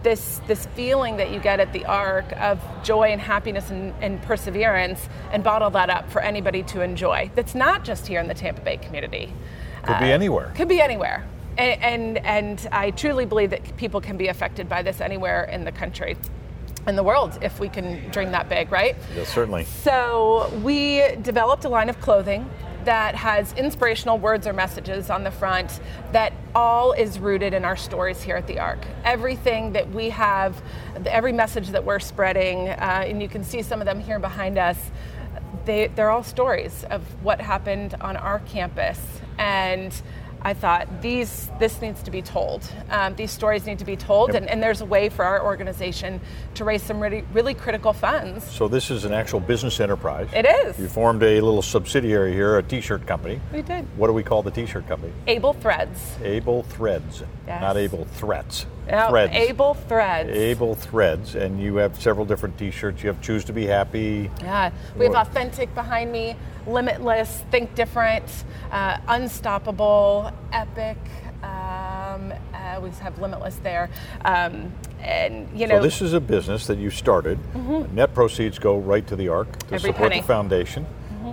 This, 0.03 0.43
this 0.47 0.67
feeling 0.75 1.17
that 1.17 1.31
you 1.31 1.41
get 1.41 1.61
at 1.61 1.73
the 1.73 1.87
arc 1.87 2.31
of 2.39 2.61
joy 2.83 3.05
and 3.05 3.19
happiness 3.19 3.71
and, 3.71 3.95
and 4.03 4.21
perseverance 4.21 5.09
and 5.33 5.43
bottle 5.43 5.71
that 5.71 5.89
up 5.89 6.11
for 6.11 6.21
anybody 6.21 6.63
to 6.65 6.83
enjoy 6.83 7.31
that's 7.35 7.55
not 7.55 7.85
just 7.85 8.07
here 8.07 8.21
in 8.21 8.29
the 8.29 8.35
tampa 8.35 8.61
bay 8.61 8.77
community 8.77 9.33
Could 9.83 9.99
be 10.01 10.13
anywhere. 10.13 10.53
could 10.55 10.69
be 10.69 10.83
anywhere. 10.83 11.27
And, 11.57 11.83
and, 11.83 12.19
and 12.19 12.69
I 12.71 12.91
truly 12.91 13.25
believe 13.25 13.49
that 13.49 13.79
people 13.79 14.03
can 14.03 14.19
be 14.19 14.29
affected 14.29 14.69
by 14.69 14.83
this 14.83 15.01
anywhere 15.01 15.45
in 15.45 15.65
the 15.65 15.73
country, 15.73 16.19
in 16.87 16.97
the 16.97 17.03
world, 17.03 17.39
if 17.43 17.61
we 17.61 17.69
can 17.69 18.09
dream 18.11 18.33
that 18.33 18.49
big, 18.49 18.71
right? 18.71 18.97
Yeah, 19.15 19.25
certainly. 19.25 19.65
So 19.65 20.53
we 20.63 21.17
developed 21.23 21.65
a 21.65 21.69
line 21.69 21.89
of 21.89 22.01
clothing 22.01 22.49
that 22.85 23.15
has 23.15 23.53
inspirational 23.55 24.19
words 24.19 24.47
or 24.47 24.53
messages 24.53 25.09
on 25.09 25.25
the 25.25 25.31
front 25.31 25.81
that 26.13 26.33
all 26.55 26.93
is 26.93 27.19
rooted 27.19 27.55
in 27.55 27.65
our 27.65 27.77
stories 27.77 28.23
here 28.23 28.37
at 28.37 28.47
the 28.47 28.59
Arc. 28.59 28.85
Everything 29.05 29.73
that 29.73 29.91
we 29.91 30.11
have, 30.11 30.61
every 31.07 31.33
message 31.33 31.69
that 31.69 31.85
we're 31.85 31.99
spreading, 31.99 32.69
uh, 32.69 33.05
and 33.07 33.23
you 33.23 33.29
can 33.29 33.43
see 33.43 33.63
some 33.63 33.81
of 33.81 33.87
them 33.87 34.01
here 34.01 34.19
behind 34.19 34.59
us, 34.59 34.79
they, 35.65 35.87
they're 35.89 36.11
all 36.11 36.23
stories 36.23 36.85
of 36.91 37.03
what 37.25 37.41
happened 37.41 37.95
on 38.03 38.17
our 38.17 38.41
campus. 38.41 39.01
And 39.39 39.95
I 40.45 40.53
thought 40.55 41.01
these 41.01 41.51
this 41.59 41.81
needs 41.81 42.03
to 42.03 42.11
be 42.11 42.21
told. 42.21 42.63
Um, 42.91 43.15
these 43.17 43.31
stories 43.31 43.65
need 43.67 43.79
to 43.79 43.85
be 43.85 43.97
told, 43.97 44.33
Yep. 44.35 44.43
and, 44.43 44.51
and 44.51 44.63
there's 44.63 44.83
a 44.83 44.85
way 44.85 45.09
for 45.09 45.25
our 45.25 45.43
organization 45.43 46.21
to 46.55 46.65
raise 46.65 46.83
some 46.83 47.01
really 47.01 47.25
really 47.33 47.55
critical 47.55 47.93
funds. 47.95 48.45
So 48.45 48.69
this 48.69 48.91
is 48.91 49.05
an 49.05 49.13
actual 49.15 49.41
business 49.41 49.81
enterprise. 49.81 50.29
It 50.35 50.45
is. 50.47 50.79
You 50.79 50.89
formed 50.89 51.23
a 51.23 51.41
little 51.41 51.63
subsidiary 51.63 52.33
here, 52.35 52.59
a 52.59 52.63
t-shirt 52.63 53.07
company. 53.07 53.41
We 53.53 53.63
did. 53.63 53.87
What 53.97 54.09
do 54.09 54.13
we 54.13 54.23
call 54.23 54.43
the 54.43 54.51
t-shirt 54.51 54.87
company? 54.87 55.13
Able 55.27 55.55
Threads. 55.55 56.17
Able 56.23 56.63
Threads, 56.65 57.23
Yes. 57.47 57.61
not 57.63 57.77
Able 57.77 58.05
Threats. 58.05 58.67
Threads. 58.87 59.33
Able 59.35 59.75
Threads. 59.75 60.31
Able 60.31 60.75
Threads, 60.75 61.35
and 61.35 61.61
you 61.61 61.77
have 61.77 62.01
several 62.01 62.27
different 62.27 62.59
t-shirts. 62.59 63.03
You 63.03 63.09
have 63.09 63.21
Choose 63.21 63.45
to 63.45 63.53
be 63.53 63.67
Happy. 63.67 64.31
Yeah, 64.41 64.71
we 64.97 65.07
have 65.07 65.15
authentic 65.15 65.75
behind 65.75 66.13
me, 66.13 66.37
limitless, 66.67 67.43
think 67.51 67.75
different, 67.75 68.25
uh, 68.71 68.99
unstoppable, 69.09 70.31
epic. 70.53 70.99
Um, 71.43 72.33
uh, 72.55 72.81
we 72.83 72.91
have 73.03 73.19
limitless 73.19 73.57
there, 73.57 73.91
um, 74.25 74.73
and 75.01 75.47
you 75.55 75.67
know, 75.67 75.77
So 75.79 75.83
this 75.83 76.01
is 76.01 76.15
a 76.15 76.21
business 76.21 76.67
that 76.69 76.79
you 76.79 76.89
started. 76.91 77.39
Net 77.95 78.15
proceeds 78.15 78.59
go 78.59 78.79
right 78.79 79.07
to 79.07 79.17
the 79.17 79.29
Arc 79.29 79.53
to 79.53 79.59
Mm-hmm. 79.59 79.75
Every 79.75 79.91
support 79.91 80.11
penny. 80.11 80.21
the 80.23 80.27
foundation. 80.27 80.87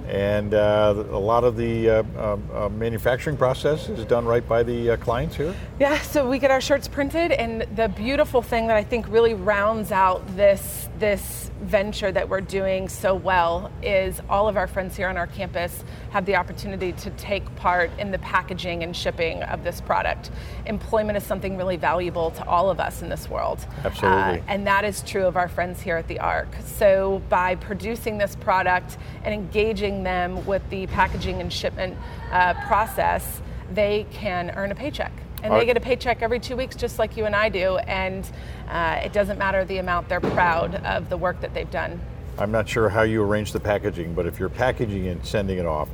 And 0.07 0.53
uh, 0.53 0.93
a 1.12 1.19
lot 1.19 1.43
of 1.43 1.55
the 1.57 1.89
uh, 1.89 2.03
uh, 2.15 2.38
uh, 2.53 2.69
manufacturing 2.69 3.38
process 3.38 3.89
is 3.89 4.05
done 4.05 4.25
right 4.25 4.48
by 4.48 4.63
the 4.63 4.91
uh, 4.91 4.98
clients 4.98 5.36
here. 5.36 5.55
Yeah, 5.79 6.00
so 6.01 6.27
we 6.27 6.39
get 6.39 6.51
our 6.51 6.62
shirts 6.62 6.88
printed, 6.88 7.31
and 7.31 7.62
the 7.75 7.89
beautiful 7.89 8.41
thing 8.41 8.67
that 8.67 8.77
I 8.77 8.83
think 8.83 9.07
really 9.07 9.33
rounds 9.33 9.91
out 9.91 10.25
this 10.36 10.89
this 11.01 11.50
venture 11.63 12.12
that 12.12 12.29
we're 12.29 12.39
doing 12.39 12.88
so 12.88 13.15
well 13.15 13.72
is 13.81 14.22
all 14.29 14.48
of 14.48 14.55
our 14.55 14.67
friends 14.67 14.96
here 14.96 15.10
on 15.10 15.17
our 15.17 15.25
campus 15.25 15.84
have 16.12 16.27
the 16.27 16.36
opportunity 16.36 16.91
to 16.91 17.10
take 17.12 17.43
part 17.55 17.89
in 17.98 18.12
the 18.12 18.20
packaging 18.20 18.84
and 18.84 18.96
shipping 18.96 19.41
of 19.43 19.63
this 19.63 19.81
product. 19.81 20.29
Employment 20.67 21.17
is 21.17 21.24
something 21.24 21.58
really 21.58 21.75
valuable 21.75 22.29
to 22.29 22.48
all 22.48 22.70
of 22.70 22.79
us 22.79 23.01
in 23.01 23.10
this 23.10 23.27
world. 23.27 23.65
Absolutely. 23.84 24.39
Uh, 24.41 24.43
and 24.48 24.67
that 24.67 24.86
is 24.86 25.01
true 25.01 25.25
of 25.25 25.38
our 25.38 25.48
friends 25.48 25.81
here 25.81 25.98
at 25.98 26.08
the 26.08 26.20
ARC. 26.20 26.50
So 26.63 27.20
by 27.29 27.55
producing 27.55 28.20
this 28.20 28.36
product 28.36 29.00
and 29.24 29.34
engaging 29.34 30.03
them 30.03 30.46
with 30.46 30.62
the 30.70 30.86
packaging 30.86 31.41
and 31.41 31.51
shipment 31.51 31.98
uh, 32.31 32.53
process, 32.67 33.41
they 33.74 34.05
can 34.12 34.51
earn 34.51 34.72
a 34.72 34.75
paycheck. 34.75 35.12
And 35.43 35.53
they 35.53 35.65
get 35.65 35.77
a 35.77 35.81
paycheck 35.81 36.21
every 36.21 36.39
two 36.39 36.55
weeks, 36.55 36.75
just 36.75 37.00
like 37.00 37.17
you 37.17 37.25
and 37.25 37.36
I 37.36 37.50
do. 37.50 37.77
And 37.77 38.29
uh, 38.69 39.01
it 39.03 39.13
doesn't 39.13 39.38
matter 39.38 39.65
the 39.65 39.77
amount, 39.77 40.10
they're 40.10 40.19
proud 40.19 40.75
of 40.86 41.10
the 41.10 41.17
work 41.17 41.41
that 41.41 41.53
they've 41.53 41.71
done. 41.71 42.00
I'm 42.38 42.51
not 42.51 42.67
sure 42.67 42.89
how 42.89 43.01
you 43.01 43.24
arrange 43.24 43.51
the 43.51 43.60
packaging, 43.60 44.13
but 44.13 44.25
if 44.25 44.39
you're 44.39 44.50
packaging 44.50 45.07
and 45.07 45.24
sending 45.25 45.57
it 45.57 45.65
off, 45.65 45.89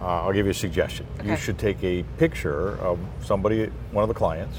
uh, 0.00 0.22
I'll 0.22 0.32
give 0.32 0.46
you 0.46 0.50
a 0.50 0.54
suggestion. 0.54 1.06
Okay. 1.20 1.30
You 1.30 1.36
should 1.36 1.58
take 1.58 1.82
a 1.84 2.02
picture 2.18 2.76
of 2.78 2.98
somebody, 3.22 3.66
one 3.92 4.02
of 4.02 4.08
the 4.08 4.14
clients, 4.14 4.58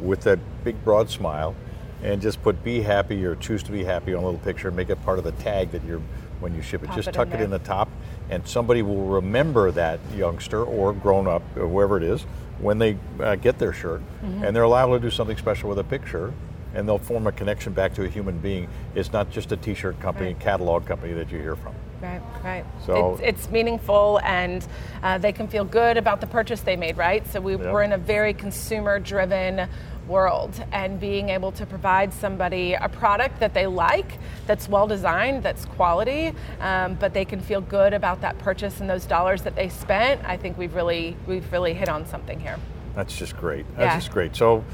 with 0.00 0.20
that 0.22 0.38
big 0.62 0.82
broad 0.84 1.10
smile, 1.10 1.56
and 2.02 2.20
just 2.20 2.42
put 2.42 2.62
"Be 2.62 2.82
happy" 2.82 3.24
or 3.24 3.34
"Choose 3.36 3.62
to 3.64 3.72
be 3.72 3.82
happy" 3.82 4.14
on 4.14 4.22
a 4.22 4.26
little 4.26 4.40
picture, 4.40 4.68
and 4.68 4.76
make 4.76 4.90
it 4.90 5.02
part 5.04 5.18
of 5.18 5.24
the 5.24 5.32
tag 5.32 5.72
that 5.72 5.82
you're 5.84 6.02
when 6.38 6.54
you 6.54 6.62
ship 6.62 6.82
it. 6.82 6.88
Pop 6.88 6.96
just 6.96 7.08
it 7.08 7.12
tuck 7.12 7.28
in 7.28 7.40
it 7.40 7.42
in 7.42 7.50
the 7.50 7.58
top, 7.58 7.88
and 8.30 8.46
somebody 8.46 8.82
will 8.82 9.06
remember 9.06 9.70
that 9.72 9.98
youngster 10.14 10.62
or 10.62 10.92
grown 10.92 11.26
up, 11.26 11.42
or 11.56 11.66
whoever 11.66 11.96
it 11.96 12.02
is, 12.02 12.26
when 12.58 12.78
they 12.78 12.96
uh, 13.20 13.34
get 13.36 13.58
their 13.58 13.72
shirt, 13.72 14.00
Mm-hmm. 14.24 14.44
and 14.44 14.56
they're 14.56 14.62
allowed 14.64 14.92
to 14.92 15.00
do 15.00 15.10
something 15.10 15.36
special 15.36 15.68
with 15.68 15.78
a 15.78 15.84
picture. 15.84 16.32
And 16.74 16.86
they'll 16.86 16.98
form 16.98 17.26
a 17.26 17.32
connection 17.32 17.72
back 17.72 17.94
to 17.94 18.04
a 18.04 18.08
human 18.08 18.38
being. 18.38 18.68
It's 18.94 19.10
not 19.10 19.30
just 19.30 19.50
a 19.50 19.56
T-shirt 19.56 19.98
company, 19.98 20.34
Right. 20.34 20.40
catalog 20.40 20.84
company 20.84 21.14
that 21.14 21.30
you 21.32 21.38
hear 21.38 21.56
from. 21.56 21.74
Right, 22.02 22.20
right. 22.44 22.66
So- 22.84 23.14
it's, 23.14 23.22
it's 23.22 23.50
meaningful 23.50 24.20
and 24.22 24.66
uh, 25.02 25.16
they 25.16 25.32
can 25.32 25.48
feel 25.48 25.64
good 25.64 25.96
about 25.96 26.20
the 26.20 26.26
purchase 26.26 26.60
they 26.60 26.76
made, 26.76 26.98
right? 26.98 27.26
So 27.28 27.40
we, 27.40 27.56
we're 27.56 27.82
in 27.82 27.92
a 27.92 27.98
very 27.98 28.34
consumer 28.34 28.98
driven 28.98 29.68
world 30.08 30.62
and 30.72 30.98
being 31.00 31.28
able 31.30 31.52
to 31.52 31.66
provide 31.66 32.12
somebody 32.12 32.74
a 32.74 32.88
product 32.88 33.40
that 33.40 33.54
they 33.54 33.66
like, 33.66 34.18
that's 34.46 34.68
well 34.68 34.86
designed, 34.86 35.42
that's 35.42 35.64
quality, 35.64 36.32
um, 36.60 36.94
but 36.94 37.12
they 37.12 37.24
can 37.24 37.40
feel 37.40 37.60
good 37.60 37.92
about 37.92 38.20
that 38.20 38.38
purchase 38.38 38.80
and 38.80 38.88
those 38.88 39.04
dollars 39.06 39.42
that 39.42 39.56
they 39.56 39.68
spent. 39.68 40.20
I 40.24 40.36
think 40.36 40.56
we've 40.58 40.74
really, 40.74 41.16
we've 41.26 41.50
really 41.52 41.74
hit 41.74 41.88
on 41.88 42.06
something 42.06 42.38
here. 42.40 42.58
That's 42.94 43.16
just 43.16 43.36
great. 43.36 43.66
That's 43.76 43.92
Yeah. 43.94 43.98
just 43.98 44.10
great. 44.12 44.34
So, 44.36 44.64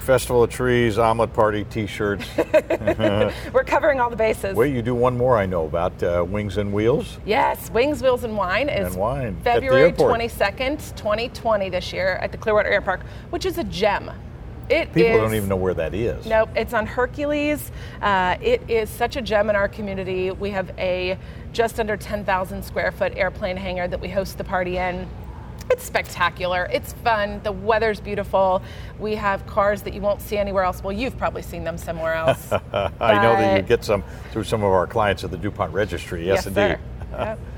Festival 0.00 0.44
of 0.44 0.50
Trees, 0.50 0.98
omelet 0.98 1.32
party, 1.32 1.64
T-shirts. 1.64 2.24
We're 3.52 3.64
covering 3.66 3.98
all 3.98 4.08
the 4.08 4.14
bases. 4.14 4.54
Wait, 4.54 4.72
you 4.72 4.80
do 4.80 4.94
one 4.94 5.16
more 5.18 5.36
I 5.36 5.46
know 5.46 5.66
about 5.66 6.00
uh, 6.00 6.24
Wings 6.26 6.58
and 6.58 6.72
Wheels. 6.72 7.18
Yes, 7.26 7.70
Wings, 7.70 8.00
Wheels, 8.04 8.22
and 8.22 8.36
Wine 8.36 8.68
is 8.68 8.92
And 8.92 8.96
wine 8.96 9.36
February 9.42 9.90
22nd, 9.90 10.94
2020 10.94 11.70
this 11.70 11.92
year 11.92 12.20
at 12.22 12.30
the 12.30 12.38
Clearwater 12.38 12.68
Air 12.68 12.82
Park, 12.82 13.00
which 13.30 13.44
is 13.44 13.58
a 13.58 13.64
gem. 13.64 14.12
It 14.68 14.92
People 14.92 15.12
is- 15.12 15.20
don't 15.20 15.34
even 15.34 15.48
know 15.48 15.56
where 15.56 15.74
that 15.74 15.94
is. 15.94 16.26
Nope, 16.26 16.50
it's 16.56 16.72
on 16.74 16.86
Hercules. 16.86 17.70
Uh, 18.02 18.36
it 18.40 18.62
is 18.68 18.90
such 18.90 19.16
a 19.16 19.22
gem 19.22 19.48
in 19.50 19.56
our 19.56 19.68
community. 19.68 20.30
We 20.32 20.50
have 20.50 20.70
a 20.78 21.18
just 21.52 21.78
under 21.80 21.96
10,000 21.96 22.62
square 22.64 22.90
foot 22.92 23.12
airplane 23.16 23.56
hangar 23.56 23.86
that 23.88 24.00
we 24.00 24.08
host 24.08 24.38
the 24.38 24.44
party 24.44 24.76
in. 24.78 25.06
It's 25.70 25.82
spectacular. 25.84 26.68
It's 26.72 26.92
fun. 26.92 27.40
The 27.42 27.50
weather's 27.50 27.98
beautiful. 28.00 28.62
We 29.00 29.16
have 29.16 29.44
cars 29.46 29.82
that 29.82 29.94
you 29.94 30.00
won't 30.00 30.20
see 30.20 30.36
anywhere 30.36 30.62
else. 30.62 30.82
Well, 30.82 30.92
you've 30.92 31.18
probably 31.18 31.42
seen 31.42 31.64
them 31.64 31.76
somewhere 31.76 32.14
else. 32.14 32.52
I 32.52 33.22
know 33.22 33.32
that 33.36 33.56
you 33.56 33.62
get 33.62 33.84
some 33.84 34.04
through 34.32 34.44
some 34.44 34.62
of 34.62 34.70
our 34.70 34.86
clients 34.86 35.24
at 35.24 35.30
the 35.32 35.36
DuPont 35.38 35.72
Registry. 35.72 36.24
Yes, 36.26 36.46
indeed. 36.46 36.56
sir. 36.60 36.78
Yep. 37.12 37.38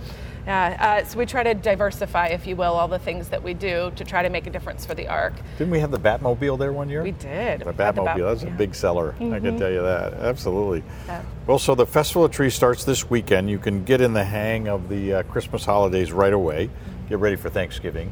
Yeah, 0.49 1.03
uh, 1.03 1.05
so 1.05 1.19
we 1.19 1.27
try 1.27 1.43
to 1.43 1.53
diversify, 1.53 2.29
if 2.29 2.47
you 2.47 2.57
will, 2.57 2.73
all 2.73 2.89
the 2.89 2.99
things 2.99 3.29
that 3.29 3.43
we 3.43 3.53
do 3.53 3.93
to 3.97 4.03
try 4.03 4.23
to 4.23 4.31
make 4.31 4.47
a 4.47 4.51
difference 4.51 4.87
for 4.87 4.95
the 4.95 5.07
ARC. 5.07 5.35
Didn't 5.59 5.71
we 5.71 5.79
have 5.79 5.91
the 5.91 5.99
Batmobile 6.01 6.59
there 6.59 6.73
one 6.73 6.89
year? 6.89 7.03
We 7.03 7.11
did. 7.11 7.61
The 7.61 7.67
We 7.67 7.75
had 7.85 7.95
the 7.95 8.01
Batmobile, 8.01 8.05
Bat- 8.05 8.17
that's 8.17 8.43
a 8.43 8.47
yeah. 8.47 8.49
Mm-hmm. 8.49 8.57
big 8.57 8.75
seller. 8.75 9.15
I 9.21 9.41
can 9.41 9.59
tell 9.59 9.71
you 9.71 9.83
that. 9.83 10.15
Absolutely. 10.15 10.83
Yeah. 11.07 11.23
Well, 11.47 11.59
so 11.59 11.75
the 11.75 11.85
Festival 11.85 12.25
of 12.25 12.31
Trees 12.31 12.55
starts 12.55 12.85
this 12.85 13.11
weekend. 13.11 13.51
You 13.51 13.59
can 13.59 13.85
get 13.85 14.01
in 14.01 14.15
the 14.15 14.25
hang 14.25 14.69
of 14.69 14.89
the 14.89 15.15
uh, 15.17 15.23
Christmas 15.25 15.67
holidays 15.67 16.13
right 16.13 16.33
away. 16.33 16.71
Get 17.11 17.19
ready 17.19 17.37
for 17.37 17.51
Thanksgiving. 17.51 18.11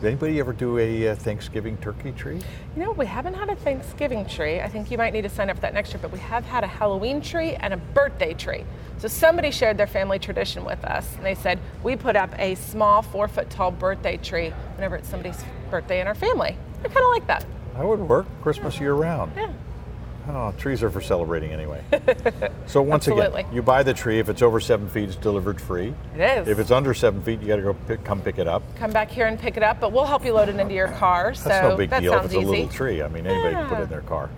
Did 0.00 0.08
anybody 0.08 0.38
ever 0.40 0.52
do 0.52 0.76
a 0.76 1.08
uh, 1.08 1.14
Thanksgiving 1.14 1.78
turkey 1.78 2.12
tree? 2.12 2.38
You 2.76 2.82
know, 2.82 2.92
we 2.92 3.06
haven't 3.06 3.32
had 3.32 3.48
a 3.48 3.56
Thanksgiving 3.56 4.26
tree. 4.26 4.60
I 4.60 4.68
think 4.68 4.90
you 4.90 4.98
might 4.98 5.14
need 5.14 5.22
to 5.22 5.30
sign 5.30 5.48
up 5.48 5.56
for 5.56 5.62
that 5.62 5.72
next 5.72 5.94
year, 5.94 5.98
but 6.02 6.12
we 6.12 6.18
have 6.18 6.44
had 6.44 6.64
a 6.64 6.66
Halloween 6.66 7.22
tree 7.22 7.54
and 7.54 7.72
a 7.72 7.78
birthday 7.78 8.34
tree. 8.34 8.64
So 8.98 9.08
somebody 9.08 9.50
shared 9.50 9.78
their 9.78 9.86
family 9.86 10.18
tradition 10.18 10.66
with 10.66 10.84
us, 10.84 11.16
and 11.16 11.24
they 11.24 11.34
said, 11.34 11.60
we 11.82 11.96
put 11.96 12.14
up 12.14 12.30
a 12.38 12.56
small 12.56 13.00
four 13.00 13.26
foot 13.26 13.48
tall 13.48 13.70
birthday 13.70 14.18
tree 14.18 14.50
whenever 14.74 14.96
it's 14.96 15.08
somebody's 15.08 15.42
birthday 15.70 16.02
in 16.02 16.06
our 16.06 16.14
family. 16.14 16.58
I 16.84 16.88
kind 16.88 16.98
of 16.98 17.12
like 17.12 17.26
that. 17.28 17.46
That 17.72 17.86
would 17.86 18.00
work. 18.00 18.26
Christmas 18.42 18.78
year 18.78 18.92
round. 18.92 19.32
Yeah. 19.34 19.50
Oh, 20.28 20.52
trees 20.58 20.82
are 20.82 20.90
for 20.90 21.00
celebrating 21.00 21.52
anyway. 21.52 21.82
so 22.66 22.82
once 22.82 23.06
Absolutely. 23.06 23.42
again, 23.42 23.54
you 23.54 23.62
buy 23.62 23.82
the 23.82 23.94
tree. 23.94 24.18
If 24.18 24.28
it's 24.28 24.42
over 24.42 24.58
seven 24.58 24.88
feet, 24.88 25.08
it's 25.08 25.16
delivered 25.16 25.60
free. 25.60 25.94
It 26.16 26.20
is. 26.20 26.48
If 26.48 26.58
it's 26.58 26.70
under 26.70 26.94
seven 26.94 27.22
feet, 27.22 27.40
you 27.40 27.46
got 27.46 27.56
to 27.56 27.62
go 27.62 27.74
pick, 27.74 28.02
come 28.02 28.20
pick 28.20 28.38
it 28.38 28.48
up. 28.48 28.62
Come 28.76 28.90
back 28.90 29.08
here 29.08 29.26
and 29.26 29.38
pick 29.38 29.56
it 29.56 29.62
up, 29.62 29.78
but 29.80 29.92
we'll 29.92 30.04
help 30.04 30.24
you 30.24 30.32
load 30.32 30.48
it 30.48 30.56
into 30.56 30.74
your 30.74 30.88
car. 30.88 31.34
So 31.34 31.48
That's 31.48 31.68
no 31.68 31.76
big 31.76 31.90
that 31.90 32.02
deal 32.02 32.14
if 32.14 32.24
it's 32.24 32.34
a 32.34 32.40
little 32.40 32.68
tree. 32.68 33.02
I 33.02 33.08
mean, 33.08 33.26
anybody 33.26 33.54
can 33.54 33.68
put 33.68 33.78
it 33.78 33.82
in 33.82 33.88
their 33.88 34.00
car. 34.00 34.30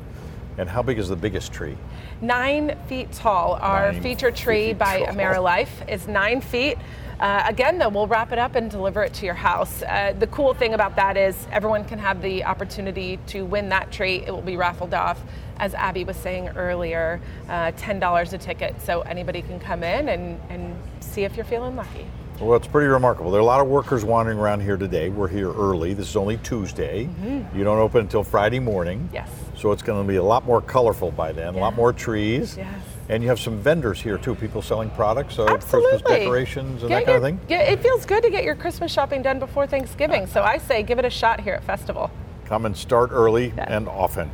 And 0.58 0.68
how 0.68 0.82
big 0.82 0.98
is 0.98 1.08
the 1.08 1.16
biggest 1.16 1.52
tree? 1.52 1.76
Nine 2.20 2.76
feet 2.88 3.12
tall. 3.12 3.54
Our 3.54 3.92
Nine 3.92 4.02
feature 4.02 4.32
tree 4.32 4.72
by 4.74 5.04
tall. 5.04 5.14
AmeriLife 5.14 5.88
is 5.88 6.08
nine 6.08 6.40
feet. 6.40 6.76
Uh, 7.20 7.42
again, 7.46 7.78
though, 7.78 7.88
we'll 7.88 8.06
wrap 8.06 8.32
it 8.32 8.38
up 8.38 8.54
and 8.54 8.70
deliver 8.70 9.02
it 9.02 9.12
to 9.12 9.26
your 9.26 9.34
house. 9.34 9.82
Uh, 9.82 10.14
the 10.18 10.26
cool 10.28 10.54
thing 10.54 10.74
about 10.74 10.94
that 10.96 11.16
is 11.16 11.46
everyone 11.50 11.84
can 11.84 11.98
have 11.98 12.22
the 12.22 12.44
opportunity 12.44 13.18
to 13.26 13.44
win 13.44 13.68
that 13.68 13.90
tree. 13.90 14.22
It 14.24 14.30
will 14.30 14.42
be 14.42 14.56
raffled 14.56 14.94
off, 14.94 15.20
as 15.58 15.74
Abby 15.74 16.04
was 16.04 16.16
saying 16.16 16.48
earlier, 16.50 17.20
uh, 17.48 17.72
$10 17.72 18.32
a 18.32 18.38
ticket. 18.38 18.80
So 18.80 19.00
anybody 19.00 19.42
can 19.42 19.58
come 19.58 19.82
in 19.82 20.08
and, 20.08 20.40
and 20.48 20.76
see 21.00 21.24
if 21.24 21.34
you're 21.36 21.44
feeling 21.44 21.74
lucky. 21.74 22.06
Well, 22.40 22.54
it's 22.54 22.68
pretty 22.68 22.86
remarkable. 22.86 23.32
There 23.32 23.40
are 23.40 23.42
a 23.42 23.46
lot 23.46 23.60
of 23.60 23.66
workers 23.66 24.04
wandering 24.04 24.38
around 24.38 24.60
here 24.60 24.76
today. 24.76 25.08
We're 25.08 25.26
here 25.26 25.52
early. 25.52 25.92
This 25.94 26.10
is 26.10 26.16
only 26.16 26.36
Tuesday. 26.36 27.08
You 27.52 27.64
don't 27.64 27.78
open 27.78 28.02
until 28.02 28.22
Friday 28.22 28.60
morning. 28.60 29.00
Mm-hmm. 29.00 29.14
Yes. 29.14 29.30
So 29.56 29.72
it's 29.72 29.82
going 29.82 30.00
to 30.00 30.06
be 30.06 30.16
a 30.16 30.22
lot 30.22 30.46
more 30.46 30.60
colorful 30.60 31.10
by 31.10 31.32
then, 31.32 31.56
a 31.56 31.58
lot 31.58 31.74
more 31.74 31.92
trees. 31.92 32.56
Yes. 32.56 32.80
And 33.08 33.22
you 33.22 33.28
have 33.30 33.40
some 33.40 33.58
vendors 33.58 34.00
here 34.02 34.18
too, 34.18 34.34
people 34.34 34.60
selling 34.60 34.90
products, 34.90 35.38
uh, 35.38 35.46
Absolutely. 35.46 35.90
Christmas 35.92 36.18
decorations 36.18 36.82
and 36.82 36.90
Get 36.90 37.06
that 37.06 37.06
kind 37.06 37.16
of 37.16 37.22
thing. 37.22 37.40
Yeah, 37.48 37.62
it 37.62 37.80
feels 37.82 38.04
good 38.04 38.22
to 38.22 38.30
get 38.30 38.44
your 38.44 38.54
Christmas 38.54 38.92
shopping 38.92 39.22
done 39.22 39.38
before 39.38 39.66
Thanksgiving. 39.66 40.26
So 40.26 40.42
I 40.42 40.58
say 40.58 40.82
give 40.82 40.98
it 40.98 41.04
a 41.06 41.10
shot 41.10 41.40
here 41.40 41.54
at 41.54 41.64
Festival. 41.64 42.10
Come 42.44 42.66
and 42.66 42.76
start 42.76 43.10
early 43.12 43.52
Yeah. 43.56 43.64
and 43.68 43.88
often. 43.88 44.30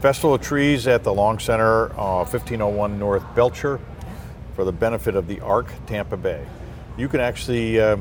Festival 0.00 0.34
of 0.34 0.40
Trees 0.40 0.86
at 0.86 1.02
the 1.02 1.12
Long 1.12 1.38
Center, 1.40 1.86
uh, 1.98 2.24
1501 2.24 2.98
North 2.98 3.24
Belcher, 3.34 3.80
for 4.54 4.64
the 4.64 4.72
benefit 4.72 5.16
of 5.16 5.26
the 5.26 5.40
ARC 5.40 5.66
Tampa 5.86 6.16
Bay. 6.16 6.44
You 6.96 7.08
can 7.08 7.20
actually 7.20 7.80
uh, 7.80 7.96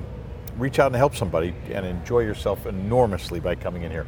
reach 0.57 0.77
out 0.77 0.87
and 0.87 0.95
help 0.95 1.15
somebody 1.15 1.53
and 1.71 1.85
enjoy 1.85 2.19
yourself 2.19 2.65
enormously 2.67 3.39
by 3.39 3.55
coming 3.55 3.81
in 3.83 3.91
here. 3.91 4.05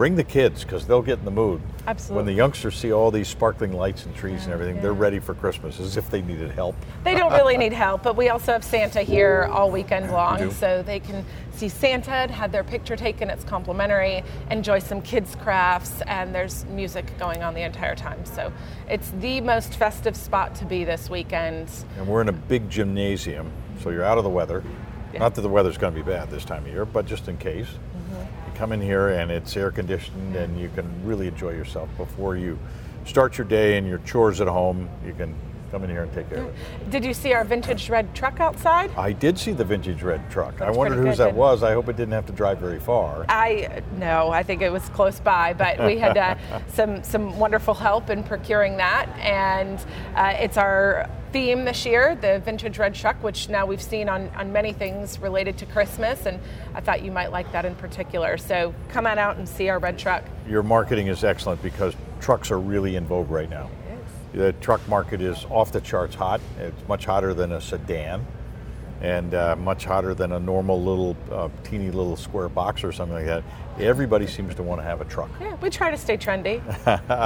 Bring 0.00 0.14
the 0.14 0.24
kids 0.24 0.64
because 0.64 0.86
they'll 0.86 1.02
get 1.02 1.18
in 1.18 1.26
the 1.26 1.30
mood. 1.30 1.60
Absolutely. 1.86 2.16
When 2.16 2.24
the 2.24 2.32
youngsters 2.32 2.74
see 2.74 2.90
all 2.90 3.10
these 3.10 3.28
sparkling 3.28 3.74
lights 3.74 4.06
and 4.06 4.16
trees 4.16 4.44
and 4.44 4.52
everything, 4.54 4.76
yeah. 4.76 4.80
they're 4.80 4.94
ready 4.94 5.18
for 5.18 5.34
Christmas 5.34 5.78
as 5.78 5.98
if 5.98 6.10
they 6.10 6.22
needed 6.22 6.50
help. 6.52 6.74
They 7.04 7.14
don't 7.14 7.34
really 7.34 7.58
need 7.58 7.74
help, 7.74 8.02
but 8.02 8.16
we 8.16 8.30
also 8.30 8.52
have 8.52 8.64
Santa 8.64 9.02
here 9.02 9.50
all 9.52 9.70
weekend 9.70 10.10
long, 10.10 10.52
so 10.52 10.82
they 10.82 11.00
can 11.00 11.22
see 11.52 11.68
Santa, 11.68 12.32
have 12.32 12.50
their 12.50 12.64
picture 12.64 12.96
taken. 12.96 13.28
It's 13.28 13.44
complimentary. 13.44 14.24
Enjoy 14.50 14.78
some 14.78 15.02
kids' 15.02 15.36
crafts, 15.36 16.00
and 16.06 16.34
there's 16.34 16.64
music 16.64 17.12
going 17.18 17.42
on 17.42 17.52
the 17.52 17.60
entire 17.60 17.94
time. 17.94 18.24
So 18.24 18.50
it's 18.88 19.10
the 19.20 19.42
most 19.42 19.74
festive 19.74 20.16
spot 20.16 20.54
to 20.54 20.64
be 20.64 20.82
this 20.82 21.10
weekend. 21.10 21.70
And 21.98 22.08
we're 22.08 22.22
in 22.22 22.30
a 22.30 22.32
big 22.32 22.70
gymnasium, 22.70 23.52
so 23.82 23.90
you're 23.90 24.04
out 24.04 24.16
of 24.16 24.24
the 24.24 24.30
weather. 24.30 24.64
Not 25.18 25.34
that 25.34 25.42
the 25.42 25.48
weather's 25.50 25.76
going 25.76 25.92
to 25.92 26.02
be 26.02 26.10
bad 26.10 26.30
this 26.30 26.46
time 26.46 26.64
of 26.64 26.72
year, 26.72 26.86
but 26.86 27.04
just 27.04 27.28
in 27.28 27.36
case. 27.36 27.68
Come 28.60 28.72
in 28.72 28.82
here 28.82 29.08
and 29.08 29.30
it's 29.30 29.56
air 29.56 29.70
conditioned 29.70 30.36
and 30.36 30.60
you 30.60 30.68
can 30.74 30.84
really 31.02 31.28
enjoy 31.28 31.52
yourself 31.52 31.88
before 31.96 32.36
you 32.36 32.58
start 33.06 33.38
your 33.38 33.46
day 33.46 33.78
and 33.78 33.88
your 33.88 34.00
chores 34.00 34.42
at 34.42 34.48
home. 34.48 34.86
You 35.02 35.14
can 35.14 35.34
come 35.70 35.82
in 35.82 35.88
here 35.88 36.02
and 36.02 36.12
take 36.12 36.28
care 36.28 36.40
of 36.40 36.48
it. 36.48 36.90
Did 36.90 37.02
you 37.02 37.14
see 37.14 37.32
our 37.32 37.42
vintage 37.42 37.88
red 37.88 38.14
truck 38.14 38.38
outside? 38.38 38.90
I 38.98 39.12
did 39.12 39.38
see 39.38 39.52
the 39.52 39.64
vintage 39.64 40.02
red 40.02 40.30
truck. 40.30 40.60
I 40.60 40.70
wondered 40.70 41.02
whose 41.06 41.16
that 41.16 41.34
was. 41.34 41.62
I 41.62 41.72
hope 41.72 41.88
it 41.88 41.96
didn't 41.96 42.12
have 42.12 42.26
to 42.26 42.32
drive 42.32 42.58
very 42.58 42.80
far. 42.80 43.24
I 43.30 43.82
no, 43.96 44.28
I 44.28 44.42
think 44.42 44.60
it 44.60 44.70
was 44.70 44.86
close 44.90 45.20
by, 45.20 45.54
but 45.54 45.82
we 45.82 45.96
had 45.96 46.18
uh, 46.18 46.34
some 46.68 47.02
some 47.02 47.38
wonderful 47.38 47.72
help 47.72 48.10
in 48.10 48.22
procuring 48.22 48.76
that, 48.76 49.08
and 49.20 49.82
uh, 50.16 50.34
it's 50.38 50.58
our 50.58 51.08
theme 51.32 51.64
this 51.64 51.86
year, 51.86 52.16
the 52.16 52.40
vintage 52.40 52.78
red 52.78 52.94
truck, 52.94 53.22
which 53.22 53.48
now 53.48 53.66
we've 53.66 53.82
seen 53.82 54.08
on, 54.08 54.28
on 54.30 54.52
many 54.52 54.72
things 54.72 55.18
related 55.18 55.58
to 55.58 55.66
Christmas, 55.66 56.26
and 56.26 56.40
I 56.74 56.80
thought 56.80 57.02
you 57.02 57.12
might 57.12 57.32
like 57.32 57.50
that 57.52 57.64
in 57.64 57.74
particular. 57.74 58.36
So 58.36 58.74
come 58.88 59.06
on 59.06 59.18
out 59.18 59.36
and 59.36 59.48
see 59.48 59.68
our 59.68 59.78
red 59.78 59.98
truck. 59.98 60.24
Your 60.48 60.62
marketing 60.62 61.06
is 61.06 61.24
excellent 61.24 61.62
because 61.62 61.94
trucks 62.20 62.50
are 62.50 62.58
really 62.58 62.96
in 62.96 63.06
vogue 63.06 63.30
right 63.30 63.48
now. 63.50 63.70
The 64.32 64.52
truck 64.54 64.86
market 64.88 65.20
is 65.20 65.44
off 65.50 65.72
the 65.72 65.80
charts 65.80 66.14
hot. 66.14 66.40
It's 66.58 66.88
much 66.88 67.04
hotter 67.04 67.34
than 67.34 67.50
a 67.52 67.60
sedan 67.60 68.24
and 69.00 69.34
uh, 69.34 69.56
much 69.56 69.84
hotter 69.84 70.14
than 70.14 70.32
a 70.32 70.40
normal 70.40 70.82
little 70.82 71.16
uh, 71.32 71.48
teeny 71.64 71.90
little 71.90 72.16
square 72.16 72.48
box 72.48 72.84
or 72.84 72.92
something 72.92 73.16
like 73.16 73.26
that. 73.26 73.42
Everybody 73.78 74.26
seems 74.26 74.54
to 74.56 74.62
want 74.62 74.80
to 74.80 74.84
have 74.84 75.00
a 75.00 75.06
truck. 75.06 75.30
Yeah, 75.40 75.54
we 75.56 75.70
try 75.70 75.90
to 75.90 75.96
stay 75.96 76.18
trendy. 76.18 76.60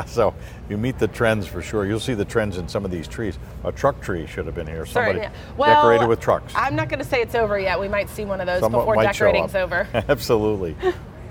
so 0.09 0.35
you 0.69 0.79
meet 0.79 0.99
the 1.01 1.09
trends 1.09 1.49
for 1.49 1.63
sure. 1.63 1.85
You'll 1.85 1.99
see 1.99 2.15
the 2.15 2.25
trends 2.25 2.59
in 2.59 2.69
some 2.69 2.85
of 2.85 2.93
these 2.93 3.09
trees. 3.09 3.39
A 3.65 3.73
truck 3.73 4.01
tree 4.01 4.27
should 4.27 4.47
have 4.47 4.55
been 4.55 4.67
here. 4.67 4.87
Somebody 4.87 5.19
Sorry, 5.19 5.33
yeah. 5.33 5.57
well, 5.57 5.75
decorated 5.75 6.07
with 6.07 6.21
trucks. 6.21 6.53
I'm 6.55 6.77
not 6.77 6.89
going 6.89 7.01
to 7.01 7.05
say 7.05 7.23
it's 7.23 7.35
over 7.35 7.59
yet. 7.59 7.81
We 7.81 7.89
might 7.89 8.09
see 8.09 8.25
one 8.25 8.41
of 8.41 8.47
those 8.47 8.61
Someone 8.61 8.83
before 8.83 9.03
decorating's 9.03 9.57
over. 9.57 9.89
Absolutely. 10.09 10.77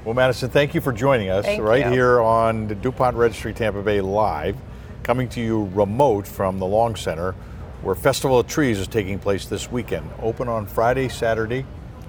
Well, 0.04 0.14
Madison, 0.14 0.50
thank 0.50 0.76
you 0.76 0.82
for 0.82 0.92
joining 0.92 1.30
us 1.30 1.46
Thank 1.46 1.62
right 1.62 1.86
you. 1.86 1.92
here 1.92 2.20
on 2.20 2.68
the 2.68 2.76
DuPont 2.76 3.16
Registry 3.16 3.54
Tampa 3.54 3.82
Bay 3.82 4.02
Live, 4.02 4.58
coming 5.02 5.30
to 5.30 5.40
you 5.40 5.70
remote 5.74 6.28
from 6.28 6.60
the 6.60 6.66
Long 6.66 6.98
Center, 6.98 7.34
where 7.84 7.96
Festival 7.96 8.40
of 8.40 8.48
Trees 8.48 8.80
is 8.80 8.88
taking 8.88 9.20
place 9.20 9.46
this 9.46 9.72
weekend. 9.72 10.10
Open 10.22 10.48
on 10.48 10.66
Friday, 10.66 11.10
Saturday. 11.10 11.66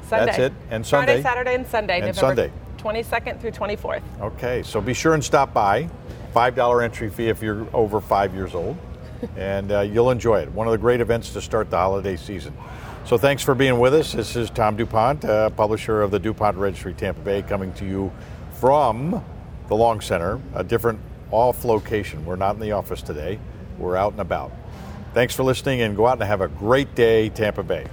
Sunday. 0.08 0.26
That's 0.26 0.38
it. 0.38 0.52
And 0.70 0.86
Sunday. 0.86 1.06
Friday, 1.06 1.22
Saturday, 1.22 1.54
and 1.54 1.66
Sunday. 1.66 2.00
And 2.00 2.16
November 2.16 2.20
Sunday. 2.20 2.52
22nd 2.78 3.40
through 3.40 3.50
24th. 3.50 4.02
Okay, 4.20 4.62
so 4.62 4.80
be 4.80 4.94
sure 4.94 5.14
and 5.14 5.24
stop 5.24 5.52
by. 5.52 5.88
$5 6.34 6.84
entry 6.84 7.10
fee 7.10 7.28
if 7.28 7.42
you're 7.42 7.66
over 7.74 8.00
five 8.00 8.34
years 8.34 8.54
old, 8.54 8.76
and 9.36 9.72
uh, 9.72 9.80
you'll 9.80 10.10
enjoy 10.10 10.40
it. 10.40 10.50
One 10.52 10.66
of 10.66 10.72
the 10.72 10.78
great 10.78 11.00
events 11.00 11.32
to 11.32 11.40
start 11.40 11.70
the 11.70 11.76
holiday 11.76 12.16
season. 12.16 12.54
So 13.04 13.18
thanks 13.18 13.42
for 13.42 13.54
being 13.54 13.78
with 13.78 13.94
us. 13.94 14.12
This 14.12 14.34
is 14.34 14.50
Tom 14.50 14.76
DuPont, 14.76 15.24
uh, 15.24 15.50
publisher 15.50 16.02
of 16.02 16.10
the 16.10 16.18
DuPont 16.18 16.56
Registry 16.56 16.94
Tampa 16.94 17.20
Bay, 17.20 17.42
coming 17.42 17.72
to 17.74 17.84
you 17.84 18.12
from 18.60 19.24
the 19.68 19.76
Long 19.76 20.00
Center, 20.00 20.40
a 20.54 20.64
different 20.64 21.00
off 21.30 21.64
location. 21.64 22.24
We're 22.24 22.36
not 22.36 22.54
in 22.54 22.60
the 22.60 22.72
office 22.72 23.02
today, 23.02 23.38
we're 23.78 23.96
out 23.96 24.12
and 24.12 24.20
about. 24.20 24.52
Thanks 25.14 25.34
for 25.34 25.44
listening, 25.44 25.80
and 25.80 25.96
go 25.96 26.08
out 26.08 26.14
and 26.14 26.22
have 26.24 26.40
a 26.40 26.48
great 26.48 26.92
day, 26.96 27.28
Tampa 27.28 27.62
Bay. 27.62 27.86